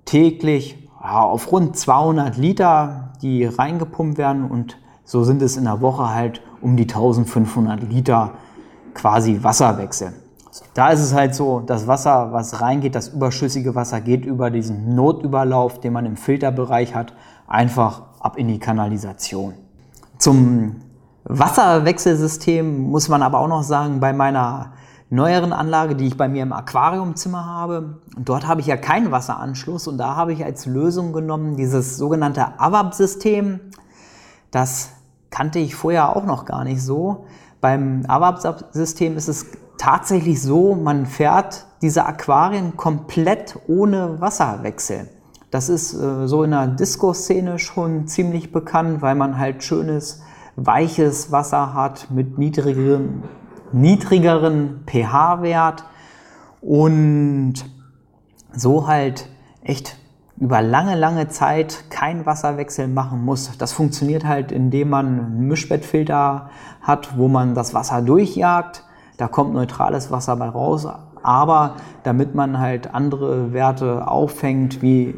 täglich 0.06 0.90
ja, 1.04 1.22
auf 1.22 1.52
rund 1.52 1.78
200 1.78 2.36
Liter, 2.36 3.12
die 3.22 3.46
reingepumpt 3.46 4.18
werden. 4.18 4.50
Und 4.50 4.80
so 5.04 5.24
sind 5.24 5.44
es 5.44 5.56
in 5.56 5.66
der 5.66 5.82
Woche 5.82 6.10
halt 6.10 6.42
um 6.62 6.76
die 6.76 6.86
1500 6.86 7.84
Liter 7.84 8.32
quasi 8.96 9.44
Wasserwechsel. 9.44 10.12
Da 10.74 10.90
ist 10.90 11.02
es 11.02 11.14
halt 11.14 11.36
so, 11.36 11.60
das 11.60 11.86
Wasser, 11.86 12.34
was 12.34 12.60
reingeht, 12.60 12.96
das 12.96 13.10
überschüssige 13.10 13.76
Wasser 13.76 14.02
geht 14.02 14.26
über 14.26 14.50
diesen 14.50 14.96
Notüberlauf, 14.96 15.80
den 15.80 15.94
man 15.94 16.08
im 16.08 16.18
Filterbereich 16.18 16.96
hat, 16.96 17.14
einfach 17.46 18.02
ab 18.20 18.36
in 18.36 18.48
die 18.48 18.58
Kanalisation. 18.58 19.54
Zum 20.18 20.78
Wasserwechselsystem 21.26 22.84
muss 22.84 23.10
man 23.10 23.24
aber 23.24 23.40
auch 23.40 23.48
noch 23.48 23.64
sagen, 23.64 24.00
bei 24.00 24.14
meiner 24.14 24.74
neueren 25.10 25.54
Anlage, 25.54 25.96
die 25.96 26.08
ich 26.08 26.18
bei 26.18 26.28
mir 26.28 26.44
im 26.44 26.54
Aquariumzimmer 26.54 27.46
habe, 27.46 28.00
dort 28.18 28.48
habe 28.48 28.62
ich 28.62 28.68
ja 28.68 28.78
keinen 28.78 29.12
Wasseranschluss 29.12 29.88
und 29.88 29.98
da 29.98 30.16
habe 30.16 30.34
ich 30.34 30.46
als 30.46 30.66
Lösung 30.66 31.14
genommen 31.14 31.56
dieses 31.56 31.98
sogenannte 31.98 32.60
AVAP-System. 32.60 33.60
Das 34.52 34.90
kannte 35.32 35.60
ich 35.60 35.76
vorher 35.76 36.16
auch 36.16 36.26
noch 36.26 36.46
gar 36.46 36.64
nicht 36.64 36.82
so. 36.82 37.26
Beim 37.60 38.04
AVAP-System 38.08 39.18
ist 39.18 39.28
es 39.28 39.48
tatsächlich 39.78 40.42
so, 40.42 40.76
man 40.76 41.08
fährt 41.08 41.66
diese 41.82 42.06
Aquarien 42.06 42.78
komplett 42.78 43.58
ohne 43.68 44.22
Wasserwechsel. 44.22 45.10
Das 45.50 45.70
ist 45.70 45.94
äh, 45.94 46.28
so 46.28 46.44
in 46.44 46.52
der 46.52 46.68
Disco-Szene 46.68 47.60
schon 47.60 48.08
ziemlich 48.08 48.52
bekannt, 48.52 49.02
weil 49.02 49.16
man 49.16 49.38
halt 49.38 49.64
schönes 49.64 50.22
weiches 50.56 51.32
Wasser 51.32 51.74
hat 51.74 52.10
mit 52.12 52.38
niedrigeren, 52.38 53.24
niedrigeren 53.72 54.84
pH-Wert 54.86 55.84
und 56.62 57.54
so 58.54 58.88
halt 58.88 59.30
echt 59.64 59.98
über 60.38 60.62
lange, 60.62 60.96
lange 60.96 61.28
Zeit 61.30 61.86
kein 61.90 62.26
Wasserwechsel 62.26 62.88
machen 62.88 63.24
muss. 63.24 63.58
Das 63.58 63.72
funktioniert 63.72 64.26
halt, 64.26 64.52
indem 64.52 64.90
man 64.90 65.48
Mischbettfilter 65.48 66.50
hat, 66.82 67.18
wo 67.18 67.28
man 67.28 67.56
das 67.56 67.74
Wasser 67.74 68.02
durchjagt. 68.02 68.84
Da 69.18 69.28
kommt 69.28 69.54
neutrales 69.54 70.12
Wasser 70.12 70.36
bei 70.36 70.50
raus. 70.50 70.88
Aber 71.24 71.76
damit 72.04 72.36
man 72.36 72.60
halt 72.60 72.94
andere 72.94 73.54
Werte 73.54 74.08
auffängt, 74.08 74.82
wie 74.82 75.16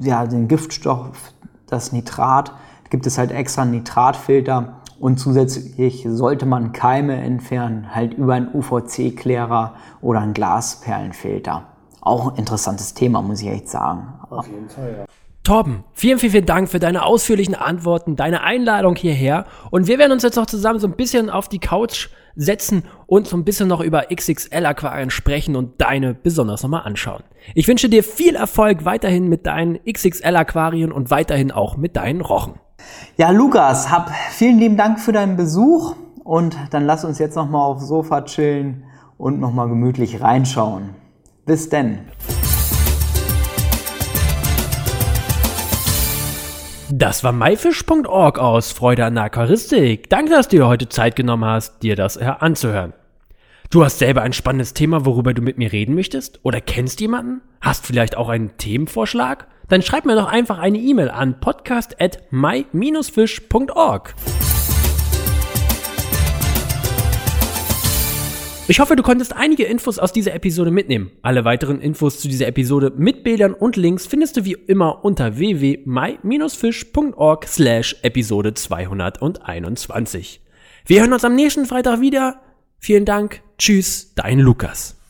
ja, 0.00 0.26
den 0.26 0.48
Giftstoff, 0.48 1.32
das 1.66 1.92
Nitrat, 1.92 2.52
gibt 2.92 3.06
es 3.06 3.16
halt 3.16 3.32
extra 3.32 3.64
Nitratfilter 3.64 4.82
und 5.00 5.18
zusätzlich 5.18 6.06
sollte 6.06 6.44
man 6.44 6.72
Keime 6.72 7.16
entfernen, 7.16 7.92
halt 7.94 8.12
über 8.12 8.34
einen 8.34 8.54
UVC-Klärer 8.54 9.74
oder 10.02 10.20
einen 10.20 10.34
Glasperlenfilter. 10.34 11.66
Auch 12.02 12.32
ein 12.32 12.38
interessantes 12.38 12.92
Thema, 12.92 13.22
muss 13.22 13.40
ich 13.40 13.48
echt 13.48 13.70
sagen. 13.70 14.12
Auf 14.28 14.46
jeden 14.46 14.68
Fall, 14.68 14.94
ja. 14.98 15.04
Torben, 15.42 15.84
vielen, 15.94 16.18
vielen, 16.18 16.32
vielen 16.32 16.46
Dank 16.46 16.68
für 16.68 16.78
deine 16.78 17.04
ausführlichen 17.04 17.54
Antworten, 17.54 18.14
deine 18.14 18.42
Einladung 18.42 18.94
hierher. 18.94 19.46
Und 19.70 19.86
wir 19.86 19.98
werden 19.98 20.12
uns 20.12 20.22
jetzt 20.22 20.36
noch 20.36 20.46
zusammen 20.46 20.78
so 20.78 20.86
ein 20.86 20.94
bisschen 20.94 21.30
auf 21.30 21.48
die 21.48 21.60
Couch 21.60 22.10
setzen 22.36 22.84
und 23.06 23.26
so 23.26 23.38
ein 23.38 23.44
bisschen 23.44 23.68
noch 23.68 23.80
über 23.80 24.04
XXL-Aquarien 24.14 25.08
sprechen 25.08 25.56
und 25.56 25.80
deine 25.80 26.12
besonders 26.12 26.62
nochmal 26.62 26.82
anschauen. 26.84 27.22
Ich 27.54 27.66
wünsche 27.66 27.88
dir 27.88 28.04
viel 28.04 28.36
Erfolg 28.36 28.84
weiterhin 28.84 29.28
mit 29.28 29.46
deinen 29.46 29.78
XXL-Aquarien 29.82 30.92
und 30.92 31.10
weiterhin 31.10 31.50
auch 31.50 31.78
mit 31.78 31.96
deinen 31.96 32.20
Rochen. 32.20 32.60
Ja, 33.16 33.30
Lukas, 33.30 33.90
hab 33.90 34.10
vielen 34.30 34.58
lieben 34.58 34.76
Dank 34.76 35.00
für 35.00 35.12
deinen 35.12 35.36
Besuch 35.36 35.96
und 36.24 36.56
dann 36.70 36.86
lass 36.86 37.04
uns 37.04 37.18
jetzt 37.18 37.36
nochmal 37.36 37.62
aufs 37.62 37.86
Sofa 37.86 38.22
chillen 38.22 38.84
und 39.18 39.40
nochmal 39.40 39.68
gemütlich 39.68 40.20
reinschauen. 40.20 40.90
Bis 41.44 41.68
denn. 41.68 42.00
Das 46.90 47.24
war 47.24 47.32
myfish.org 47.32 48.38
aus 48.38 48.70
Freude 48.70 49.04
an 49.04 49.14
der 49.14 49.24
Aquaristik. 49.24 50.10
Danke, 50.10 50.30
dass 50.30 50.48
du 50.48 50.58
dir 50.58 50.66
heute 50.66 50.88
Zeit 50.88 51.16
genommen 51.16 51.44
hast, 51.44 51.82
dir 51.82 51.96
das 51.96 52.18
anzuhören. 52.18 52.92
Du 53.70 53.82
hast 53.82 53.98
selber 53.98 54.20
ein 54.20 54.34
spannendes 54.34 54.74
Thema, 54.74 55.06
worüber 55.06 55.32
du 55.32 55.40
mit 55.40 55.56
mir 55.56 55.72
reden 55.72 55.94
möchtest? 55.94 56.40
Oder 56.42 56.60
kennst 56.60 57.00
jemanden? 57.00 57.40
Hast 57.62 57.86
vielleicht 57.86 58.16
auch 58.18 58.28
einen 58.28 58.58
Themenvorschlag? 58.58 59.46
Dann 59.72 59.80
schreib 59.80 60.04
mir 60.04 60.16
doch 60.16 60.26
einfach 60.26 60.58
eine 60.58 60.76
E-Mail 60.76 61.08
an 61.08 61.40
podcast 61.40 61.98
at 61.98 62.18
my-fish.org. 62.30 64.14
Ich 68.68 68.80
hoffe, 68.80 68.96
du 68.96 69.02
konntest 69.02 69.34
einige 69.34 69.64
Infos 69.64 69.98
aus 69.98 70.12
dieser 70.12 70.34
Episode 70.34 70.70
mitnehmen. 70.70 71.10
Alle 71.22 71.46
weiteren 71.46 71.80
Infos 71.80 72.20
zu 72.20 72.28
dieser 72.28 72.48
Episode 72.48 72.92
mit 72.94 73.24
Bildern 73.24 73.54
und 73.54 73.76
Links 73.76 74.06
findest 74.06 74.36
du 74.36 74.44
wie 74.44 74.52
immer 74.52 75.06
unter 75.06 75.38
www.my-fish.org 75.38 77.46
slash 77.46 77.96
Episode 78.02 78.52
221. 78.52 80.42
Wir 80.84 81.00
hören 81.00 81.14
uns 81.14 81.24
am 81.24 81.34
nächsten 81.34 81.64
Freitag 81.64 82.02
wieder. 82.02 82.42
Vielen 82.78 83.06
Dank. 83.06 83.40
Tschüss, 83.56 84.12
dein 84.16 84.38
Lukas. 84.38 85.01